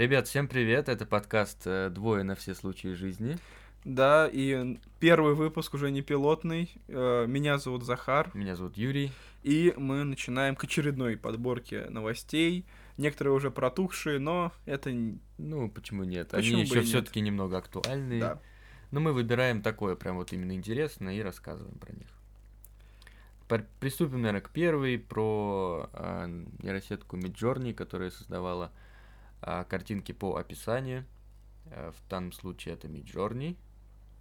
[0.00, 3.36] Ребят, всем привет, это подкаст э, «Двое на все случаи жизни».
[3.84, 6.72] Да, и первый выпуск уже не пилотный.
[6.88, 8.30] Э, Меня зовут Захар.
[8.32, 9.12] Меня зовут Юрий.
[9.42, 12.64] И мы начинаем к очередной подборке новостей.
[12.96, 14.90] Некоторые уже протухшие, но это...
[15.36, 16.28] Ну, почему нет?
[16.30, 18.20] Почему Они еще все-таки немного актуальные.
[18.22, 18.40] Да.
[18.92, 22.08] Но мы выбираем такое прям вот именно интересное и рассказываем про них.
[23.48, 26.26] Пр- Приступим, наверное, к первой, про а,
[26.62, 28.72] нейросетку Midjourney, которая создавала
[29.42, 31.04] а, картинки по описанию.
[31.66, 33.56] А, в данном случае это Midjourney.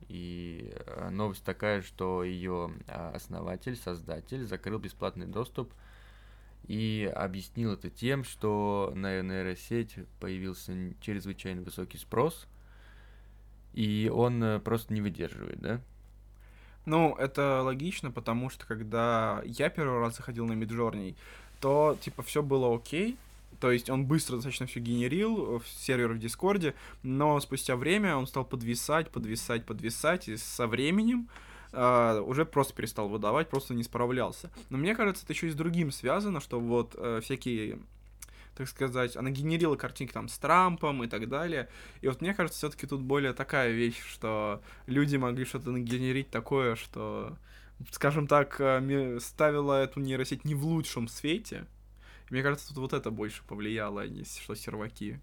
[0.08, 5.74] И а, новость такая, что ее основатель, создатель закрыл бесплатный доступ
[6.68, 12.48] и объяснил это тем, что на нейросеть появился чрезвычайно высокий спрос,
[13.74, 15.82] и он э, просто не выдерживает, да?
[16.86, 21.16] Ну, это логично, потому что когда я первый раз заходил на Midjourney,
[21.60, 23.18] то, типа, все было окей.
[23.60, 28.16] То есть он быстро достаточно все генерил э, в сервер в Дискорде, но спустя время
[28.16, 31.30] он стал подвисать, подвисать, подвисать, и со временем
[31.72, 34.50] а, уже просто перестал выдавать, просто не справлялся.
[34.70, 37.80] Но мне кажется, это еще и с другим связано, что вот э, всякие
[38.56, 41.70] так сказать, она генерила картинки там с Трампом и так далее.
[42.02, 46.76] И вот мне кажется, все-таки тут более такая вещь, что люди могли что-то нагенерить такое,
[46.76, 47.38] что,
[47.92, 48.56] скажем так,
[49.22, 51.68] ставила эту нейросеть не в лучшем свете.
[52.30, 55.20] Мне кажется, тут вот это больше повлияло, а не что серваки.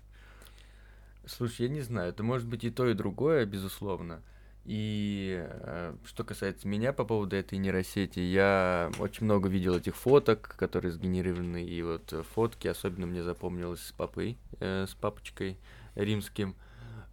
[1.26, 4.22] Слушай, я не знаю, это может быть и то, и другое, безусловно.
[4.64, 10.56] И э, что касается меня по поводу этой нейросети, я очень много видел этих фоток,
[10.56, 15.58] которые сгенерированы, и вот э, фотки, особенно мне запомнилось с папой, э, с папочкой
[15.94, 16.56] римским.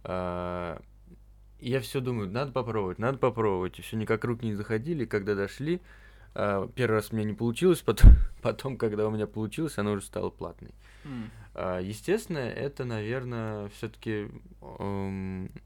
[0.04, 3.78] И я все думаю, надо попробовать, надо попробовать.
[3.78, 5.80] И все никак руки не заходили, когда дошли.
[6.34, 10.02] А, первый раз у меня не получилось, потом, потом, когда у меня получилось, она уже
[10.04, 10.74] стала платной.
[11.54, 14.28] А, Естественно, это, наверное, все-таки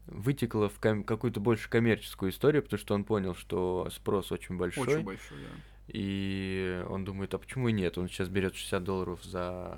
[0.07, 4.87] вытекло в какую-то больше коммерческую историю, потому что он понял, что спрос очень большой.
[4.87, 5.61] Очень большой, да.
[5.87, 7.97] И он думает, а почему и нет?
[7.97, 9.77] Он сейчас берет 60 долларов за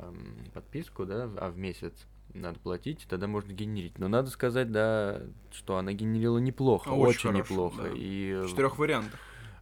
[0.53, 1.93] подписку, да, а в месяц
[2.33, 3.97] надо платить, тогда можно генерить.
[3.97, 5.21] Но надо сказать, да,
[5.53, 7.83] что она генерила неплохо, Очень очень, хорошо, неплохо.
[7.83, 7.89] да.
[7.95, 9.19] И в- четырех вариантах.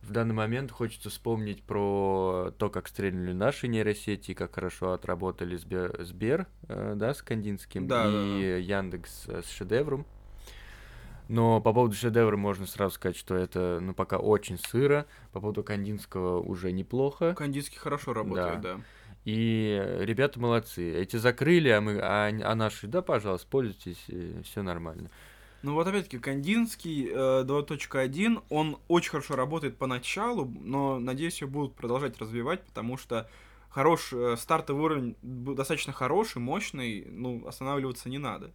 [0.09, 5.95] В данный момент хочется вспомнить про то, как стрельнули наши нейросети, как хорошо отработали Сбер,
[6.03, 10.07] Сбер, э, да, с Кандинским, Да, да, и Яндекс э, с шедевром.
[11.27, 15.05] Но по поводу шедевра можно сразу сказать, что это, ну, пока очень сыро.
[15.31, 17.35] По поводу Кандинского уже неплохо.
[17.35, 18.81] Кандийский хорошо работает, да.
[19.25, 20.91] И э, ребята молодцы.
[20.91, 24.07] Эти закрыли, а мы, а, а наши, да, пожалуйста, пользуйтесь,
[24.43, 25.11] все нормально.
[25.61, 31.75] Ну вот опять-таки, Кандинский э, 2.1, он очень хорошо работает поначалу, но, надеюсь, его будут
[31.75, 33.29] продолжать развивать, потому что
[33.69, 38.51] хорош, э, стартовый уровень достаточно хороший, мощный, ну, останавливаться не надо.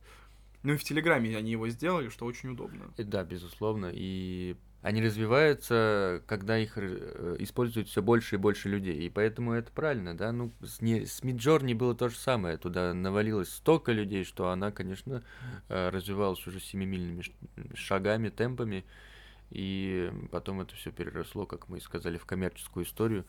[0.63, 2.91] Ну и в Телеграме они его сделали, что очень удобно.
[2.97, 3.91] И да, безусловно.
[3.93, 9.07] И они развиваются, когда их э, используют все больше и больше людей.
[9.07, 10.31] И поэтому это правильно, да.
[10.31, 12.59] Ну, с, не, с Midjourney было то же самое.
[12.59, 15.25] Туда навалилось столько людей, что она, конечно,
[15.71, 17.23] э, развивалась уже семимильными
[17.73, 18.85] шагами, темпами.
[19.49, 23.25] И потом это все переросло, как мы и сказали, в коммерческую историю.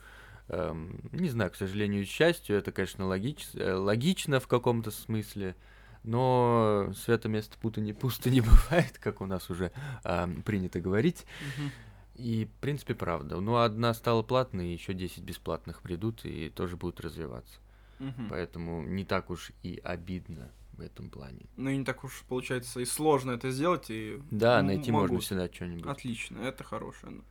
[0.48, 5.56] Эм, не знаю, к сожалению, к счастью, это, конечно, логич- э, логично в каком-то смысле.
[6.06, 8.40] Но свято место пусто не, пусто не
[8.70, 9.72] бывает, как у нас уже
[10.04, 11.26] ам, принято говорить.
[12.14, 13.40] И, в принципе, правда.
[13.40, 17.58] Ну, одна стала платной, еще 10 бесплатных придут и тоже будут развиваться.
[17.98, 18.28] Мгм.
[18.30, 21.46] Поэтому не так уж и обидно в этом плане.
[21.56, 24.20] Ну и не так уж получается и сложно это сделать, и...
[24.30, 25.04] Да, найти могу.
[25.04, 25.86] можно всегда что-нибудь.
[25.86, 27.22] Отлично, это хорошее.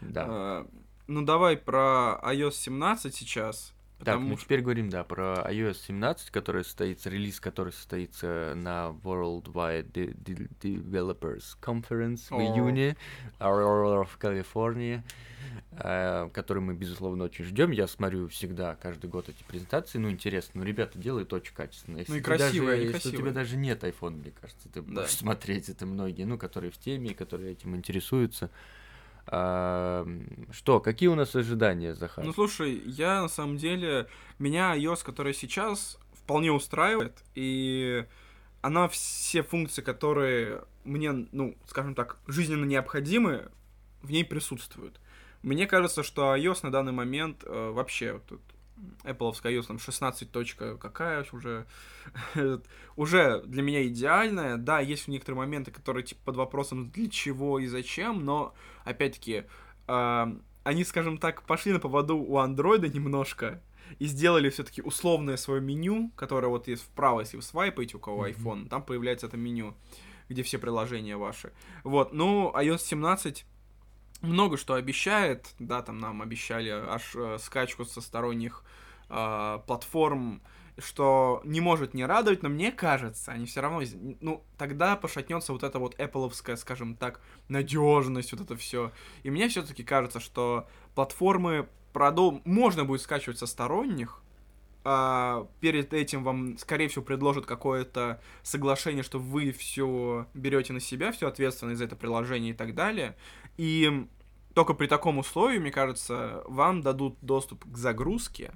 [0.00, 0.24] Да.
[0.28, 0.66] А,
[1.06, 3.74] ну давай про iOS 17 сейчас.
[3.98, 4.44] Так, Потому ну что...
[4.44, 10.48] теперь говорим, да, про iOS 17, который состоится, релиз который состоится на Worldwide De- De-
[10.60, 12.42] Developers Conference в О.
[12.42, 12.96] июне,
[13.38, 15.02] в Калифорнии,
[15.72, 17.70] э, который мы, безусловно, очень ждем.
[17.70, 21.98] Я смотрю всегда, каждый год эти презентации, ну, интересно, ну, ребята делают очень качественно.
[21.98, 23.32] Если Ну и красивые, даже, они Если у тебя красивые.
[23.34, 24.88] даже нет iPhone, мне кажется, ты Да.
[25.02, 28.50] будешь смотреть это многие, ну, которые в теме, которые этим интересуются.
[29.28, 30.06] А,
[30.52, 32.24] что, какие у нас ожидания, Захар?
[32.24, 34.06] Ну слушай, я на самом деле,
[34.38, 38.04] меня iOS, которая сейчас, вполне устраивает, и
[38.62, 43.50] она все функции, которые мне, ну, скажем так, жизненно необходимы,
[44.02, 45.00] в ней присутствуют.
[45.42, 48.40] Мне кажется, что iOS на данный момент э, вообще вот
[49.04, 51.66] Apple iOS там 16 точка какая уже
[52.96, 54.56] уже для меня идеальная.
[54.56, 59.44] Да, есть некоторые моменты, которые типа под вопросом для чего и зачем, но опять-таки
[59.86, 63.60] а, они, скажем так, пошли на поводу у андроида немножко.
[64.00, 68.26] и сделали все-таки условное свое меню, которое вот есть вправо, если вы свайпаете, у кого
[68.26, 68.32] Мгм.
[68.32, 69.74] iPhone, там появляется это меню,
[70.28, 71.52] где все приложения ваши.
[71.84, 73.46] Вот, ну, iOS 17
[74.22, 78.62] много что обещает, да, там нам обещали аж э, скачку со сторонних
[79.08, 80.42] э, платформ,
[80.78, 83.82] что не может не радовать, но мне кажется, они все равно,
[84.20, 88.92] ну, тогда пошатнется вот эта вот Apple'овская, скажем так, надежность, вот это все.
[89.22, 92.42] И мне все-таки кажется, что платформы продол...
[92.44, 94.20] можно будет скачивать со сторонних,
[94.88, 101.10] а, перед этим вам, скорее всего, предложат какое-то соглашение, что вы все берете на себя,
[101.10, 103.16] всю ответственность за это приложение и так далее.
[103.56, 104.06] И
[104.54, 108.52] только при таком условии, мне кажется, вам дадут доступ к загрузке,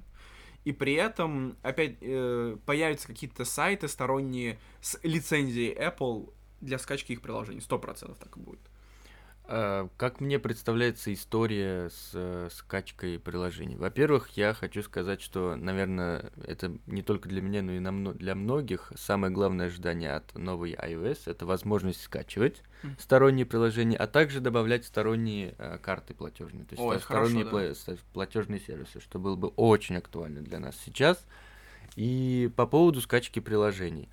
[0.63, 7.21] и при этом опять э, появятся какие-то сайты сторонние с лицензией Apple для скачки их
[7.21, 7.59] приложений.
[7.59, 8.70] Сто процентов так и будет.
[9.45, 13.75] А, Как мне представляется история с э, скачкой приложений?
[13.77, 18.91] Во-первых, я хочу сказать, что, наверное, это не только для меня, но и для многих
[18.95, 22.95] самое главное ожидание от новой iOS это возможность скачивать Мгм.
[22.99, 27.75] сторонние приложения, а также добавлять сторонние э, карты платежные, то есть Ой, э, сторонние хорошо,
[27.87, 27.97] да.
[28.13, 31.25] платежные сервисы, что было бы очень актуально для нас сейчас.
[31.95, 34.07] И по поводу скачки приложений.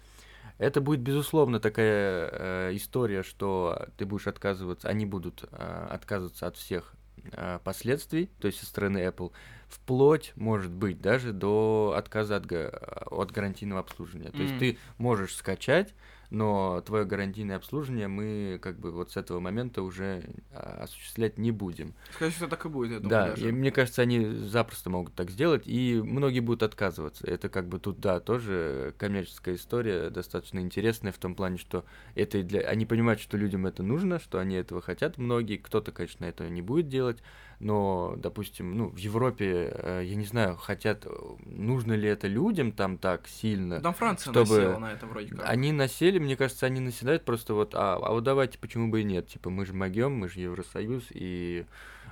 [0.59, 6.57] Это будет, безусловно, такая э, история, что ты будешь отказываться, они будут э, отказываться от
[6.57, 6.95] всех
[7.33, 9.31] э, последствий, то есть со стороны Apple,
[9.69, 14.31] вплоть, может быть, даже до отказа от, от гарантийного обслуживания.
[14.31, 15.95] То есть ты можешь скачать,
[16.31, 21.51] но твое гарантийное обслуживание мы как бы вот с этого момента уже а, осуществлять не
[21.53, 21.95] будем.
[22.15, 23.49] Скорее всего, так и будет, я думаю, Да, даже.
[23.49, 27.27] и мне кажется, они запросто могут так сделать, и многие будут отказываться.
[27.27, 31.85] Это как бы тут, да, тоже коммерческая история, достаточно интересная в том плане, что
[32.15, 32.61] это и для...
[32.61, 35.57] Они понимают, что людям это нужно, что они этого хотят, многие.
[35.57, 37.23] Кто-то, конечно, этого не будет делать,
[37.61, 41.11] но, допустим, ну, в Европе, э, я не знаю, хотят, э,
[41.45, 43.81] нужно ли это людям там так сильно.
[43.81, 45.49] Там Франция чтобы насела на это вроде как.
[45.49, 49.05] Они насели, мне кажется, они наседают просто вот, а, а вот давайте, почему бы и
[49.05, 51.67] нет, типа, мы же могем, мы же Евросоюз, и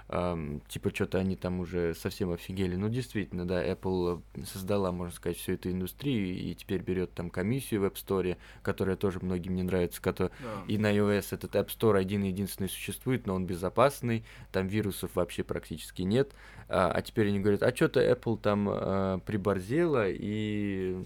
[0.09, 2.77] ам, типа, что-то они там уже совсем офигели.
[2.77, 7.81] Ну, действительно, да, Apple создала, можно сказать, всю эту индустрию, и теперь берет там комиссию
[7.81, 10.65] в App Store, которая тоже многим не нравится, которая Да.
[10.69, 15.43] и на iOS этот App Store один единственный существует, но он безопасный, там вирусов вообще
[15.43, 16.33] практически нет.
[16.69, 20.97] А, а теперь они говорят, а что-то Apple там а, приборзела, и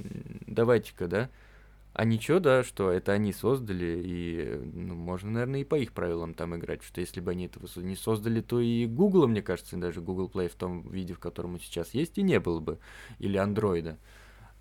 [0.47, 1.31] давайте-ка, да?
[1.93, 6.35] А ничего, да, что это они создали, и ну, можно, наверное, и по их правилам
[6.35, 10.01] там играть, что если бы они этого не создали, то и Google, мне кажется, даже
[10.01, 12.79] Google Play в том виде, в котором он сейчас есть, и не было бы,
[13.19, 13.99] или Андроида.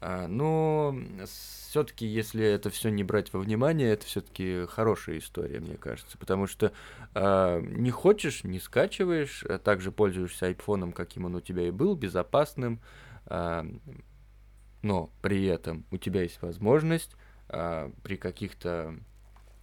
[0.01, 0.95] Но
[1.25, 6.17] все-таки, если это все не брать во внимание, это все-таки хорошая история, мне кажется.
[6.17, 6.71] Потому что
[7.13, 11.95] а, не хочешь, не скачиваешь, а также пользуешься айфоном, каким он у тебя и был,
[11.95, 12.79] безопасным.
[13.25, 13.65] а,
[14.81, 17.11] но при этом у тебя есть возможность
[17.49, 18.95] а, при каких-то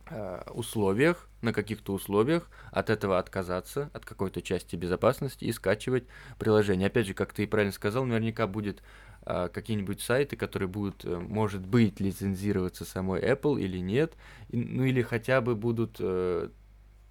[0.08, 6.04] а, условиях, на каких-то условиях от этого отказаться, от какой-то части безопасности и скачивать
[6.38, 6.88] приложение.
[6.88, 8.82] Опять же, как ты и правильно сказал, наверняка будет
[9.28, 14.14] а, какие-нибудь сайты, которые будут, э, может быть, лицензироваться самой Apple или нет,
[14.50, 16.48] и- ну или хотя бы будут э,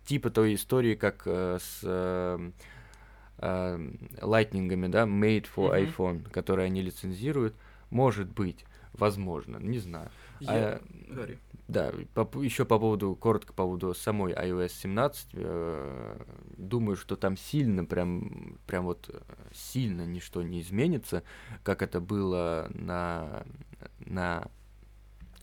[0.05, 2.51] типа той истории, как э, с э,
[3.39, 3.89] э,
[4.21, 5.83] лайтнингами, да, made for Мгм.
[5.89, 7.55] iPhone, которые они лицензируют,
[7.95, 10.09] может быть, возможно, не знаю.
[10.41, 10.81] Я- А,
[11.69, 11.85] да,
[12.43, 16.17] еще по поводу, коротко по поводу самой iOS 17, э,
[16.57, 19.19] думаю, что там сильно, прям, прям вот э,
[19.53, 21.23] сильно ничто не изменится,
[21.63, 23.45] как это было на,
[23.99, 24.47] на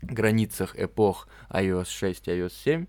[0.02, 2.86] границах эпох iOS 6 и iOS 7.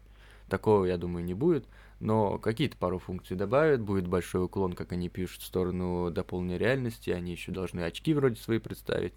[0.50, 1.66] Такого, я думаю, не будет.
[2.00, 7.12] Но какие-то пару функций добавят, будет большой уклон, как они пишут, в сторону дополненной реальности,
[7.12, 9.14] они еще должны очки вроде свои представить.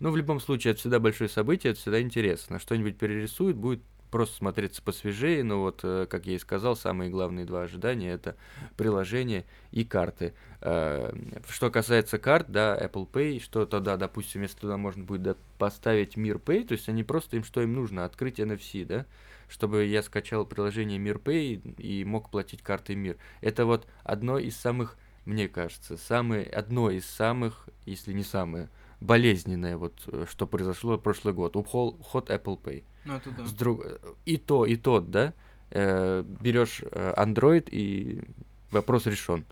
[0.00, 2.58] Но в любом случае, это всегда большое событие, это всегда интересно.
[2.58, 7.44] Что-нибудь перерисуют, будет просто смотреться посвежее, но вот, э, как я и сказал, самые главные
[7.44, 8.36] два ожидания— это
[8.76, 10.34] приложение и карты.
[10.60, 11.12] Э,
[11.48, 16.36] Что касается карт, да, Apple Pay, что тогда, допустим, если туда можно будет поставить Мир
[16.36, 19.06] Pay, то есть они просто им что им нужно, открыть NFC, да,
[19.48, 23.16] чтобы я скачал приложение Мир Pay и мог платить картой Мир.
[23.40, 28.68] Это вот одно из самых, мне кажется, самое, одно из самых, если не самое,
[29.00, 32.84] болезненное, вот, э, что произошло прошлый год, уход, Apple Pay.
[33.04, 33.46] Ну, это да.
[33.46, 33.84] С друг...
[34.24, 35.32] И то, и тот, да,
[35.70, 38.22] э, берешь э, Android и
[38.70, 39.44] вопрос решен.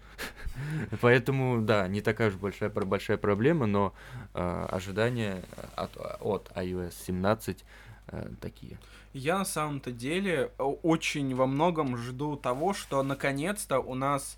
[1.00, 3.92] Поэтому, да, не такая уж большая, большая проблема, но
[4.34, 5.42] э, ожидания
[5.74, 7.64] от, от iOS 17
[8.08, 8.78] э, такие.
[9.12, 14.36] Я на самом-то деле о- очень во многом жду того, что наконец-то у нас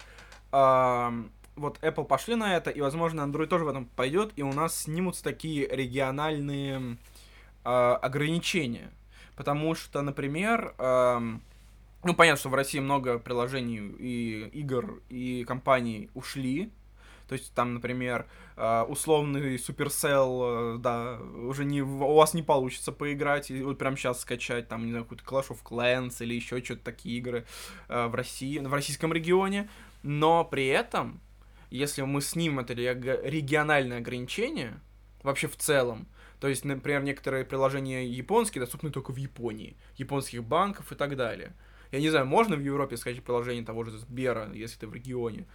[0.53, 4.53] ам, вот Apple пошли на это, и, возможно, Android тоже в этом пойдет, и у
[4.53, 6.97] нас снимутся такие региональные
[7.65, 8.91] э, ограничения.
[9.37, 11.21] Потому что, например, э,
[12.05, 16.71] ну, понятно, что в России много приложений и игр, и компаний ушли.
[17.29, 22.91] То есть там, например, э, условный Supercell, э, да, уже не, у вас не получится
[22.91, 26.65] поиграть, и вот прям сейчас скачать, там, не знаю, какой-то Clash of Clans или еще
[26.65, 27.45] что-то такие игры
[27.89, 29.69] э, в России, в российском регионе.
[30.03, 31.21] Но при этом
[31.71, 34.81] если мы снимем это региональное ограничение,
[35.23, 36.09] вообще в целом,
[36.41, 41.53] то есть, например, некоторые приложения японские доступны только в Японии, японских банков и так далее.
[41.91, 45.47] Я не знаю, можно в Европе скачать приложение того же Сбера, если ты в регионе?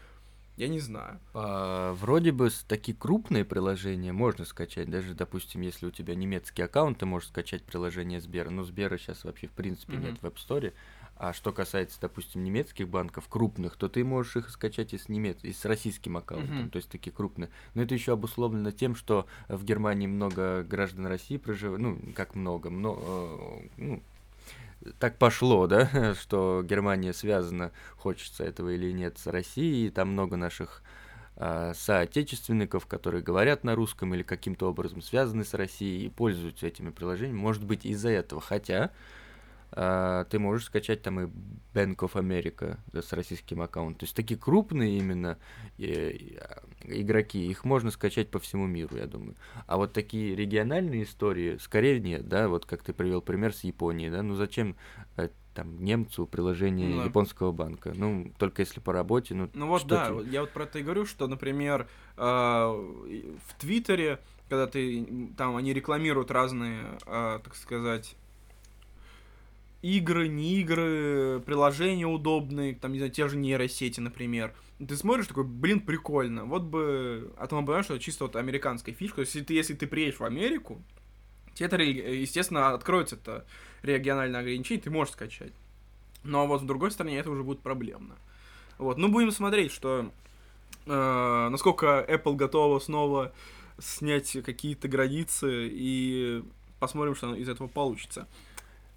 [0.55, 1.19] Я не знаю.
[1.33, 4.89] А, вроде бы такие крупные приложения можно скачать.
[4.89, 8.51] Даже, допустим, если у тебя немецкий аккаунт, ты можешь скачать приложение Сбера.
[8.51, 10.11] Но Сбера сейчас вообще в принципе mm-hmm.
[10.11, 10.73] нет в App Store.
[11.23, 15.37] А что касается, допустим, немецких банков крупных, то ты можешь их скачать и с, немец...
[15.43, 16.69] и с российским аккаунтом, mm-hmm.
[16.69, 17.49] то есть такие крупные.
[17.75, 22.69] Но это еще обусловлено тем, что в Германии много граждан России проживает, ну, как много,
[22.69, 24.03] много, э, ну,
[24.99, 30.35] так пошло, да, что Германия связана, хочется этого или нет, с Россией, и там много
[30.35, 30.83] наших
[31.37, 36.89] э, соотечественников, которые говорят на русском или каким-то образом связаны с Россией и пользуются этими
[36.89, 37.39] приложениями.
[37.39, 38.41] Может быть, из-за этого.
[38.41, 38.91] Хотя
[39.75, 41.23] а, ты можешь скачать там и
[41.73, 43.99] Bank of America да, с российским аккаунтом.
[43.99, 45.37] То есть такие крупные именно
[45.77, 49.35] игроки, их можно скачать по всему миру, я думаю.
[49.65, 54.11] А вот такие региональные истории, скорее нет, да, вот как ты привел пример с Японией,
[54.11, 54.75] да, ну зачем
[55.17, 57.93] э, там немцу приложение ну, японского банка.
[57.95, 59.49] Ну, только если по работе, ну.
[59.53, 60.29] Ну вот да, ты...
[60.29, 61.87] я вот про это и говорю, что, например,
[62.17, 68.15] э, в Твиттере, когда ты там они рекламируют разные, э, так сказать,
[69.83, 74.55] игры, не игры, приложения удобные, там, не знаю, те же нейросети, например.
[74.79, 76.45] Ты смотришь, такой, блин, прикольно.
[76.45, 77.31] Вот бы...
[77.37, 79.21] А то мы понимаем, что это чисто вот американская фишка.
[79.21, 80.81] Если ты, если ты приедешь в Америку,
[81.53, 83.45] тебе это, естественно, откроется это
[83.83, 85.53] региональное ограничение, ты можешь скачать.
[86.23, 88.15] Но вот с другой стороны, это уже будет проблемно.
[88.77, 90.11] Вот, ну будем смотреть, что
[90.85, 93.33] э, насколько Apple готова снова
[93.79, 96.43] снять какие-то границы и
[96.79, 98.27] посмотрим, что из этого получится.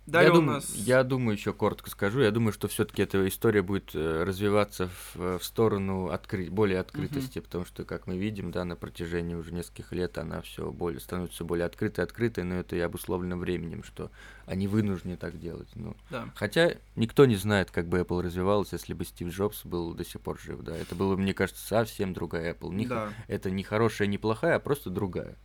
[0.07, 0.47] Далее я, дум...
[0.47, 0.73] нас...
[0.75, 5.39] я думаю, еще коротко скажу, я думаю, что все-таки эта история будет э, развиваться в,
[5.39, 6.49] в сторону откры...
[6.49, 7.47] более открытости, угу.
[7.47, 11.45] потому что, как мы видим, да, на протяжении уже нескольких лет она все более становится
[11.45, 14.13] более открытой, открытой, но это и обусловлено временем, что
[14.47, 15.69] они вынуждены так делать.
[15.75, 16.29] Ну, да.
[16.37, 20.21] Хотя никто не знает, как бы Apple развивалась, если бы Стив Джобс был до сих
[20.21, 22.73] пор жив, да, это было, мне кажется, совсем другая Apple.
[22.73, 23.13] Не да.
[23.27, 25.37] Это не хорошая, не плохая, а просто другая.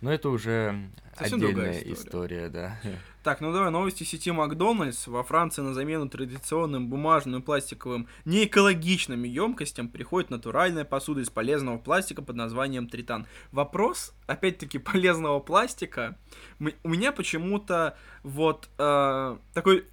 [0.00, 1.92] Но это уже Совсем отдельная история.
[1.92, 2.80] история, да.
[3.24, 5.06] Так, ну давай, новости сети Макдональдс.
[5.06, 12.22] Во Франции на замену традиционным бумажным, пластиковым, неэкологичным емкостям приходит натуральная посуда из полезного пластика
[12.22, 13.26] под названием Тритан.
[13.52, 16.16] Вопрос, опять-таки, полезного пластика.
[16.58, 19.84] У меня почему-то вот э, такой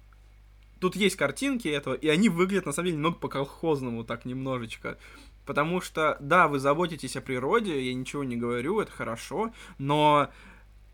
[0.80, 4.98] тут есть картинки этого, и они выглядят, на самом деле, немного по-колхозному, так немножечко.
[5.46, 10.28] Потому что, да, вы заботитесь о природе, я ничего не говорю, это хорошо, но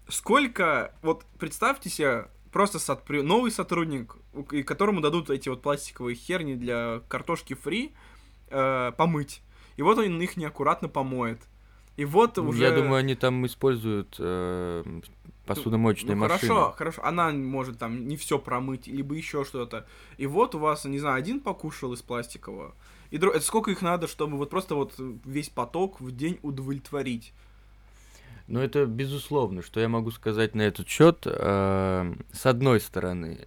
[0.08, 3.08] сколько, вот представьте себе, просто сот...
[3.08, 4.14] новый сотрудник,
[4.66, 7.92] которому дадут эти вот пластиковые херни для картошки фри
[8.50, 9.42] э, помыть.
[9.76, 11.40] И вот он их неаккуратно помоет.
[11.96, 12.62] И вот ну, уже...
[12.62, 15.00] Я думаю, они там используют э,
[15.46, 16.38] посудомоечные ну, машины.
[16.38, 17.04] Хорошо, хорошо.
[17.04, 19.86] Она может там не все промыть, либо еще что-то.
[20.16, 22.74] И вот у вас, не знаю, один покушал из пластикового,
[23.12, 23.34] и друг...
[23.34, 27.34] это сколько их надо, чтобы вот просто вот весь поток в день удовлетворить?
[28.48, 31.26] Ну, это безусловно, что я могу сказать на этот счет.
[31.26, 33.46] Э, с одной стороны,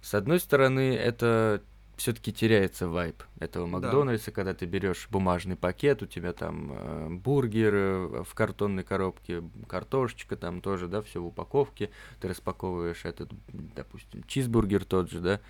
[0.00, 1.62] с одной стороны, это
[1.96, 4.32] все-таки теряется вайп этого Макдональдса, да.
[4.32, 10.36] когда ты берешь бумажный пакет, у тебя там э, бургер э, в картонной коробке, картошечка
[10.36, 15.40] там тоже, да, все в упаковке, ты распаковываешь этот, допустим, чизбургер тот же, да,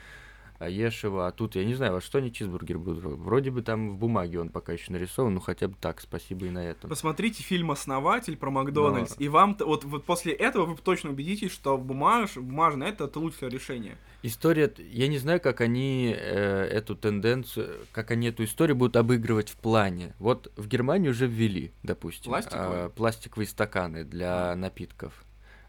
[0.65, 3.05] а ешь его, а тут, я не знаю, во что они чизбургер будут.
[3.05, 6.51] Вроде бы там в бумаге он пока еще нарисован, ну хотя бы так, спасибо и
[6.51, 6.91] на этом.
[6.91, 9.25] Посмотрите фильм «Основатель» про Макдональдс, Но...
[9.25, 13.51] и вам, вот, вот после этого вы точно убедитесь, что бумаж, бумажное это, это лучшее
[13.51, 13.97] решение.
[14.23, 19.51] История, я не знаю, как они э, эту тенденцию, как они эту историю будут обыгрывать
[19.51, 20.15] в плане.
[20.19, 24.57] Вот в Германии уже ввели, допустим, пластиковые, э, пластиковые стаканы для а.
[24.57, 25.25] напитков.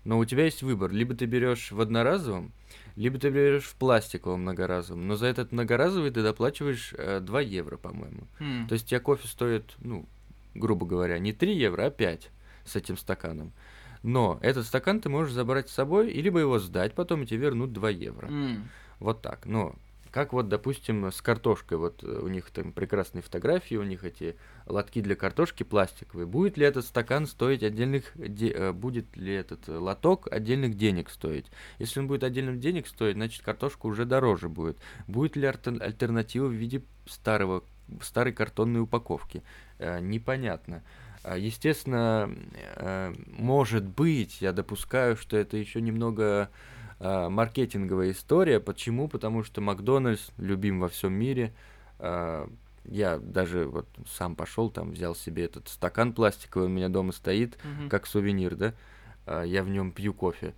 [0.06, 2.54] Но у тебя есть выбор, либо ты берешь в одноразовом,
[2.96, 7.78] либо ты берешь в пластиковом многоразовом, но за этот многоразовый ты доплачиваешь э, 2 евро,
[7.78, 8.28] по-моему.
[8.40, 8.68] Mm.
[8.68, 10.06] То есть у тебя кофе стоит, ну,
[10.54, 12.30] грубо говоря, не 3 евро, а 5
[12.66, 13.52] с этим стаканом.
[14.02, 17.40] Но этот стакан ты можешь забрать с собой, и либо его сдать потом, и тебе
[17.40, 18.28] вернут 2 евро.
[18.28, 18.62] Mm.
[19.00, 19.46] Вот так.
[19.46, 19.76] Но
[20.16, 21.78] как вот, допустим, с картошкой.
[21.78, 26.26] Вот э, у них там прекрасные фотографии, у них эти лотки для картошки пластиковые.
[26.26, 28.14] Будет ли этот стакан стоить отдельных...
[28.16, 28.50] Де...
[28.52, 31.48] Э, будет ли этот лоток отдельных денег стоить?
[31.80, 34.78] Если он будет отдельных денег стоить, значит картошка уже дороже будет.
[35.06, 37.66] Будет ли альтернатива в виде старого,
[38.02, 39.44] старой картонной упаковки?
[39.80, 40.82] Э, непонятно.
[41.24, 42.34] А, естественно,
[42.78, 46.50] э, может быть, я допускаю, что это еще немного
[47.06, 48.60] э, маркетинговая история.
[48.60, 49.08] Почему?
[49.08, 51.54] Потому что Макдональдс любим во всем мире.
[52.00, 52.48] Э,
[52.86, 57.56] я даже вот сам пошел, там взял себе этот стакан пластиковый, у меня дома стоит,
[57.58, 57.90] mm-hmm.
[57.90, 58.74] как сувенир, да.
[59.26, 60.54] Э, я в нем пью кофе.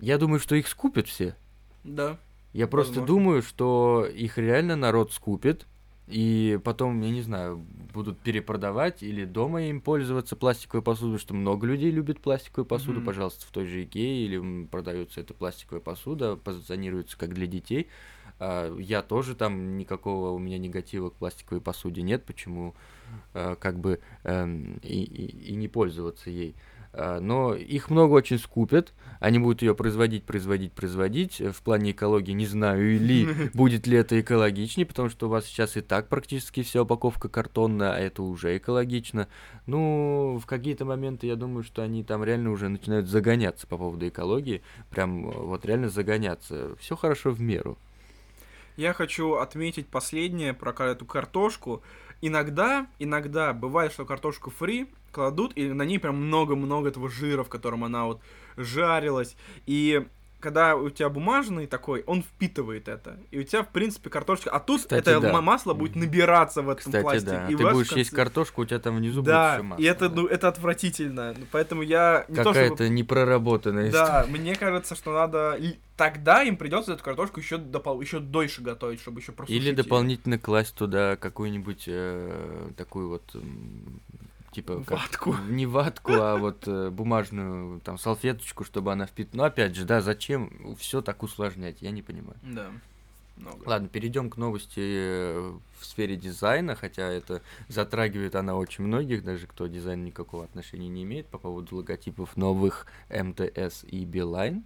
[0.00, 1.36] Я думаю, что их скупят все.
[1.84, 2.18] Да.
[2.52, 5.66] Я просто думаю, что их реально народ скупит,
[6.06, 11.66] и потом, я не знаю, будут перепродавать или дома им пользоваться пластиковой посудой, что много
[11.66, 13.04] людей любят пластиковую посуду, mm-hmm.
[13.04, 17.88] пожалуйста, в той же Икее, или продается эта пластиковая посуда, позиционируется как для детей.
[18.38, 22.74] А, я тоже там никакого у меня негатива к пластиковой посуде нет, почему
[23.34, 24.46] а, как бы а,
[24.82, 26.54] и, и, и не пользоваться ей.
[26.98, 31.40] А, но их много очень скупят, они будут ее производить, производить, производить.
[31.40, 35.76] В плане экологии не знаю, или будет ли это экологичнее, потому что у вас сейчас
[35.76, 39.28] и так практически вся упаковка картонная, а это уже экологично.
[39.66, 44.08] Ну, в какие-то моменты я думаю, что они там реально уже начинают загоняться по поводу
[44.08, 46.76] экологии, прям вот реально загоняться.
[46.78, 47.76] Все хорошо в меру.
[48.76, 51.82] Я хочу отметить последнее про эту картошку.
[52.20, 57.48] Иногда, иногда бывает, что картошку фри кладут, и на ней прям много-много этого жира, в
[57.48, 58.20] котором она вот
[58.56, 59.36] жарилась.
[59.66, 60.06] И
[60.46, 63.18] когда у тебя бумажный такой, он впитывает это.
[63.32, 64.48] И у тебя, в принципе, картошка...
[64.50, 65.40] А тут Кстати, это да.
[65.42, 67.30] масло будет набираться в этом Кстати, пластике.
[67.32, 67.46] да.
[67.48, 67.98] И Ты будешь конце...
[67.98, 69.82] есть картошку, у тебя там внизу да, будет все масло.
[69.82, 71.34] и это, ну, это отвратительно.
[71.50, 72.26] Поэтому я...
[72.28, 72.90] Не Какая-то чтобы...
[72.90, 74.38] непроработанная Да, история.
[74.40, 75.58] мне кажется, что надо...
[75.96, 78.00] Тогда им придется эту картошку еще, допол...
[78.00, 80.40] еще дольше готовить, чтобы еще просушить Или дополнительно ее.
[80.40, 83.34] класть туда какую-нибудь э, такую вот
[84.56, 85.32] типа ватку.
[85.32, 89.42] Как, не ватку, а вот э, бумажную там салфеточку, чтобы она впитывала.
[89.42, 92.38] Но опять же, да, зачем все так усложнять, я не понимаю.
[92.42, 92.70] Да.
[93.36, 93.68] Много.
[93.68, 99.46] Ладно, перейдем к новости э, в сфере дизайна, хотя это затрагивает она очень многих, даже
[99.46, 104.64] кто дизайн никакого отношения не имеет по поводу логотипов новых МТС и Билайн.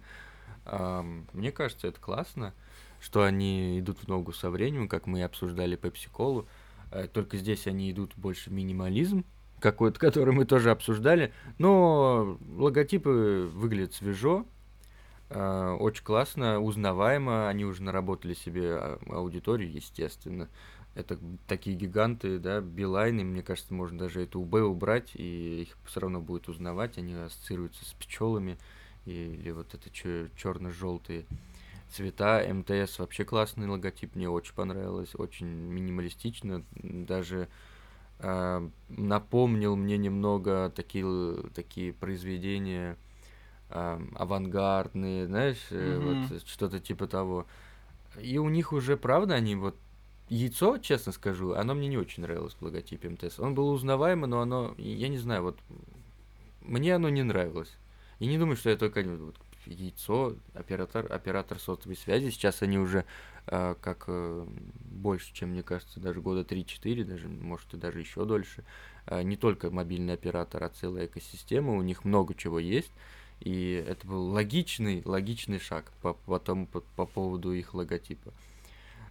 [0.65, 2.53] Эм, мне кажется, это классно,
[3.01, 6.47] что они идут в ногу со временем, как мы и обсуждали Пепси-колу.
[6.91, 9.25] Э, только здесь они идут больше минимализм,
[9.61, 11.31] какой-то, который мы тоже обсуждали.
[11.57, 14.45] Но логотипы выглядят свежо,
[15.29, 17.47] э, очень классно, узнаваемо.
[17.47, 20.49] Они уже наработали себе а, аудиторию, естественно.
[20.93, 26.01] Это такие гиганты, да, Билайны, мне кажется, можно даже это УБ убрать, и их все
[26.01, 26.97] равно будет узнавать.
[26.97, 28.57] Они ассоциируются с пчелами
[29.05, 31.25] или вот это черно-желтые
[31.91, 32.43] цвета.
[32.45, 37.47] МТС вообще классный логотип, мне очень понравилось, очень минималистично, даже
[38.89, 42.97] напомнил мне немного такие, такие произведения
[43.69, 46.29] э, авангардные, знаешь, mm-hmm.
[46.29, 47.47] вот что-то типа того.
[48.21, 49.75] И у них уже, правда, они вот
[50.29, 53.39] яйцо, честно скажу, оно мне не очень нравилось в логотипе МТС.
[53.39, 55.59] Он был узнаваемый, но оно, я не знаю, вот
[56.61, 57.71] мне оно не нравилось.
[58.19, 62.29] И не думаю, что я только вот, яйцо, оператор, оператор сотовой связи.
[62.29, 63.05] Сейчас они уже
[63.45, 64.45] как э,
[64.91, 68.63] больше, чем мне кажется, даже года 3-4, даже, может, и даже еще дольше.
[69.05, 71.73] Э, не только мобильный оператор, а целая экосистема.
[71.73, 72.91] У них много чего есть.
[73.39, 78.31] И это был логичный, логичный шаг по, по, тому, по, по поводу их логотипа.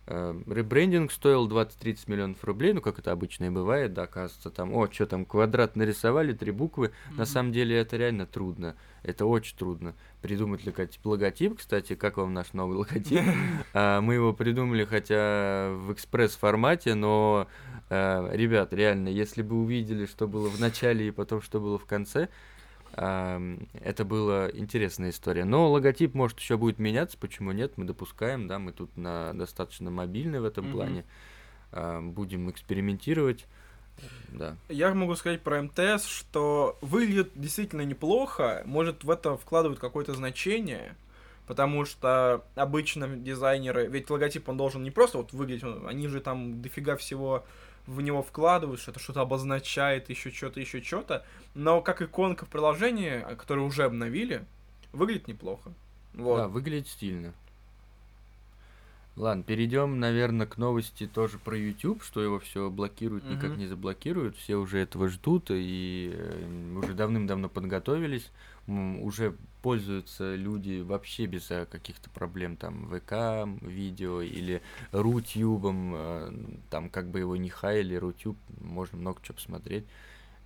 [0.06, 4.74] Эм, ребрендинг стоил 20-30 миллионов рублей, ну, как это обычно и бывает, да, оказывается, там,
[4.74, 6.86] о, что там, квадрат нарисовали, три буквы.
[6.86, 7.16] Mm-hmm.
[7.16, 9.94] На самом деле это реально трудно, это очень трудно.
[10.20, 13.20] Придумать логотип, логотип кстати, как вам наш новый логотип?
[13.72, 17.46] а, мы его придумали, хотя в экспресс-формате, но,
[17.88, 21.84] а, ребят, реально, если бы увидели, что было в начале и потом, что было в
[21.84, 22.30] конце,
[22.92, 25.44] это была интересная история.
[25.44, 29.90] Но логотип, может, еще будет меняться, почему нет, мы допускаем, да, мы тут на достаточно
[29.90, 30.72] мобильны в этом mm-hmm.
[30.72, 31.04] плане,
[32.12, 33.46] будем экспериментировать.
[34.28, 34.56] Да.
[34.68, 40.96] Я могу сказать про МТС, что выглядит действительно неплохо, может в это вкладывают какое-то значение,
[41.46, 46.62] потому что обычно дизайнеры, ведь логотип он должен не просто вот выглядеть, они же там
[46.62, 47.44] дофига всего
[47.90, 51.26] в него вкладывают, что это что-то обозначает, еще что-то, еще что-то.
[51.54, 54.44] Но как иконка в приложении, которое уже обновили,
[54.92, 55.72] выглядит неплохо.
[56.14, 56.36] Вот.
[56.36, 57.34] Да, выглядит стильно.
[59.16, 63.36] Ладно, перейдем, наверное, к новости тоже про YouTube, что его все блокируют, mm-hmm.
[63.36, 64.36] никак не заблокируют.
[64.36, 68.30] Все уже этого ждут и э, уже давным-давно подготовились.
[69.02, 76.32] Уже пользуются люди вообще без каких-то проблем, там, ВК видео или Рутюбом, э,
[76.70, 79.84] там, как бы его не хаяли, Рутюб, можно много чего посмотреть.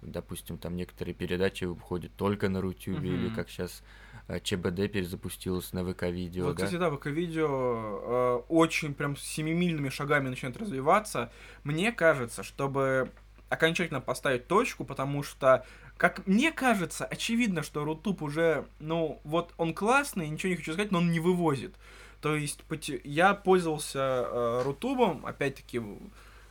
[0.03, 3.15] Допустим, там некоторые передачи выходят только на Рутюбе, mm-hmm.
[3.15, 3.83] или как сейчас
[4.29, 6.47] э, ЧБД перезапустилась на ВК-видео.
[6.47, 6.65] Вот, да?
[6.65, 11.33] кстати, да, ВК-видео э, очень прям семимильными шагами начинает развиваться.
[11.63, 13.11] Мне кажется, чтобы
[13.49, 15.65] окончательно поставить точку, потому что
[15.97, 20.91] как мне кажется, очевидно, что Рутуб уже, ну, вот он классный, ничего не хочу сказать,
[20.91, 21.75] но он не вывозит.
[22.21, 22.61] То есть
[23.05, 25.83] я пользовался э, Рутубом, опять-таки,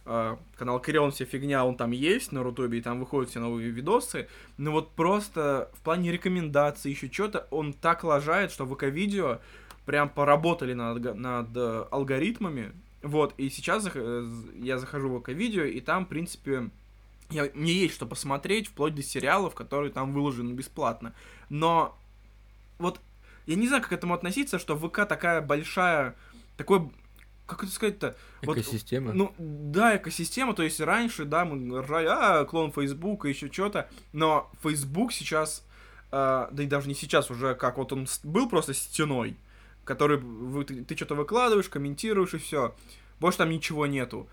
[0.06, 3.70] э, канал Кирион вся фигня, он там есть на Рутубе, и там выходят все новые
[3.70, 4.28] видосы,
[4.58, 9.40] но вот просто в плане рекомендаций, еще что-то, он так лажает, что ВК-видео
[9.86, 15.82] прям поработали над, над э, алгоритмами, вот, и сейчас э, я захожу в ВК-видео, и
[15.82, 16.70] там, в принципе,
[17.30, 21.14] я, мне есть что посмотреть, вплоть до сериалов, которые там выложены бесплатно.
[21.50, 21.98] Но
[22.78, 23.00] вот
[23.46, 26.16] я не знаю, как к этому относиться, что ВК такая большая,
[26.58, 26.90] такой,
[27.46, 28.16] как это сказать-то?
[28.42, 29.08] Экосистема?
[29.08, 33.90] Вот, ну, да, экосистема, то есть раньше, да, мы ржали, а, клон Фейсбука, еще что-то,
[34.14, 35.66] но Фейсбук сейчас,
[36.12, 39.38] э, да и даже не сейчас уже, как вот он был просто стеной,
[39.84, 42.74] который вы, ты, ты что-то выкладываешь, комментируешь и все.
[43.20, 44.28] Больше там ничего нету.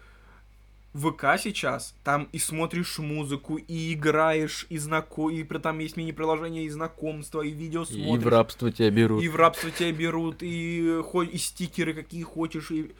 [0.92, 6.68] ВК сейчас, там и смотришь музыку, и играешь, и знаком, и там есть мини-приложения, и
[6.68, 8.22] знакомства, и видео смотришь.
[8.22, 9.22] И в рабство тебя берут.
[9.22, 12.92] И в рабство тебя берут, и, и стикеры какие хочешь, и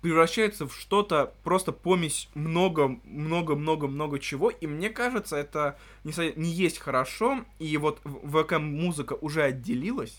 [0.00, 6.12] превращается в что-то просто помесь много, много, много, много чего, и мне кажется, это не,
[6.36, 10.16] не есть хорошо, и вот ВК музыка уже отделилась,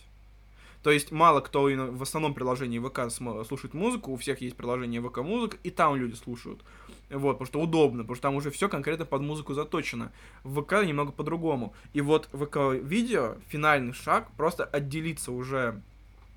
[0.87, 5.17] то есть мало кто в основном приложении ВК слушает музыку, у всех есть приложение ВК
[5.17, 6.61] музыка, и там люди слушают.
[7.09, 10.13] Вот, потому что удобно, потому что там уже все конкретно под музыку заточено.
[10.45, 11.73] В ВК немного по-другому.
[11.91, 15.81] И вот ВК-видео, финальный шаг, просто отделиться уже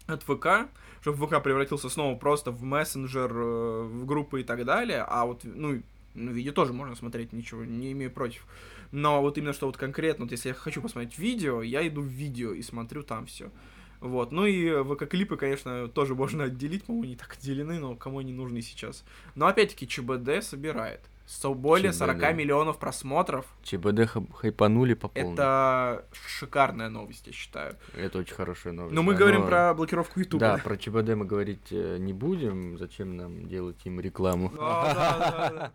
[0.09, 0.69] от ВК,
[1.01, 5.45] чтобы ВК превратился снова просто в мессенджер, э, в группы и так далее, а вот,
[5.45, 5.81] ну,
[6.15, 8.45] ну, видео тоже можно смотреть, ничего не имею против.
[8.91, 12.07] Но вот именно что вот конкретно, вот если я хочу посмотреть видео, я иду в
[12.07, 13.53] видео и смотрю там все.
[14.01, 14.33] Вот.
[14.33, 18.63] Ну и ВК-клипы, конечно, тоже можно отделить, по-моему, не так отделены, но кому они нужны
[18.63, 19.05] сейчас.
[19.35, 21.01] Но опять-таки ЧБД собирает.
[21.45, 21.99] Более ЧБД.
[21.99, 23.47] 40 миллионов просмотров.
[23.63, 25.35] ЧБД хайпанули по полной.
[25.35, 27.77] Это шикарная новость, я считаю.
[27.97, 28.95] Это очень хорошая новость.
[28.95, 29.47] Но мы да, говорим но...
[29.47, 30.41] про блокировку Ютуба.
[30.41, 32.79] Да, про ЧБД мы говорить э, не будем.
[32.79, 34.53] Зачем нам делать им рекламу?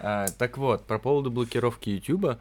[0.00, 2.38] А, так вот, по поводу блокировки Ютуба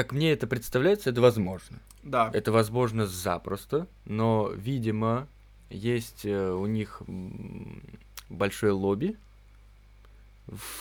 [0.00, 1.78] как мне это представляется, это возможно.
[2.02, 2.30] Да.
[2.32, 5.28] Это возможно запросто, но, видимо,
[5.68, 7.02] есть э, у них
[8.30, 9.18] большое лобби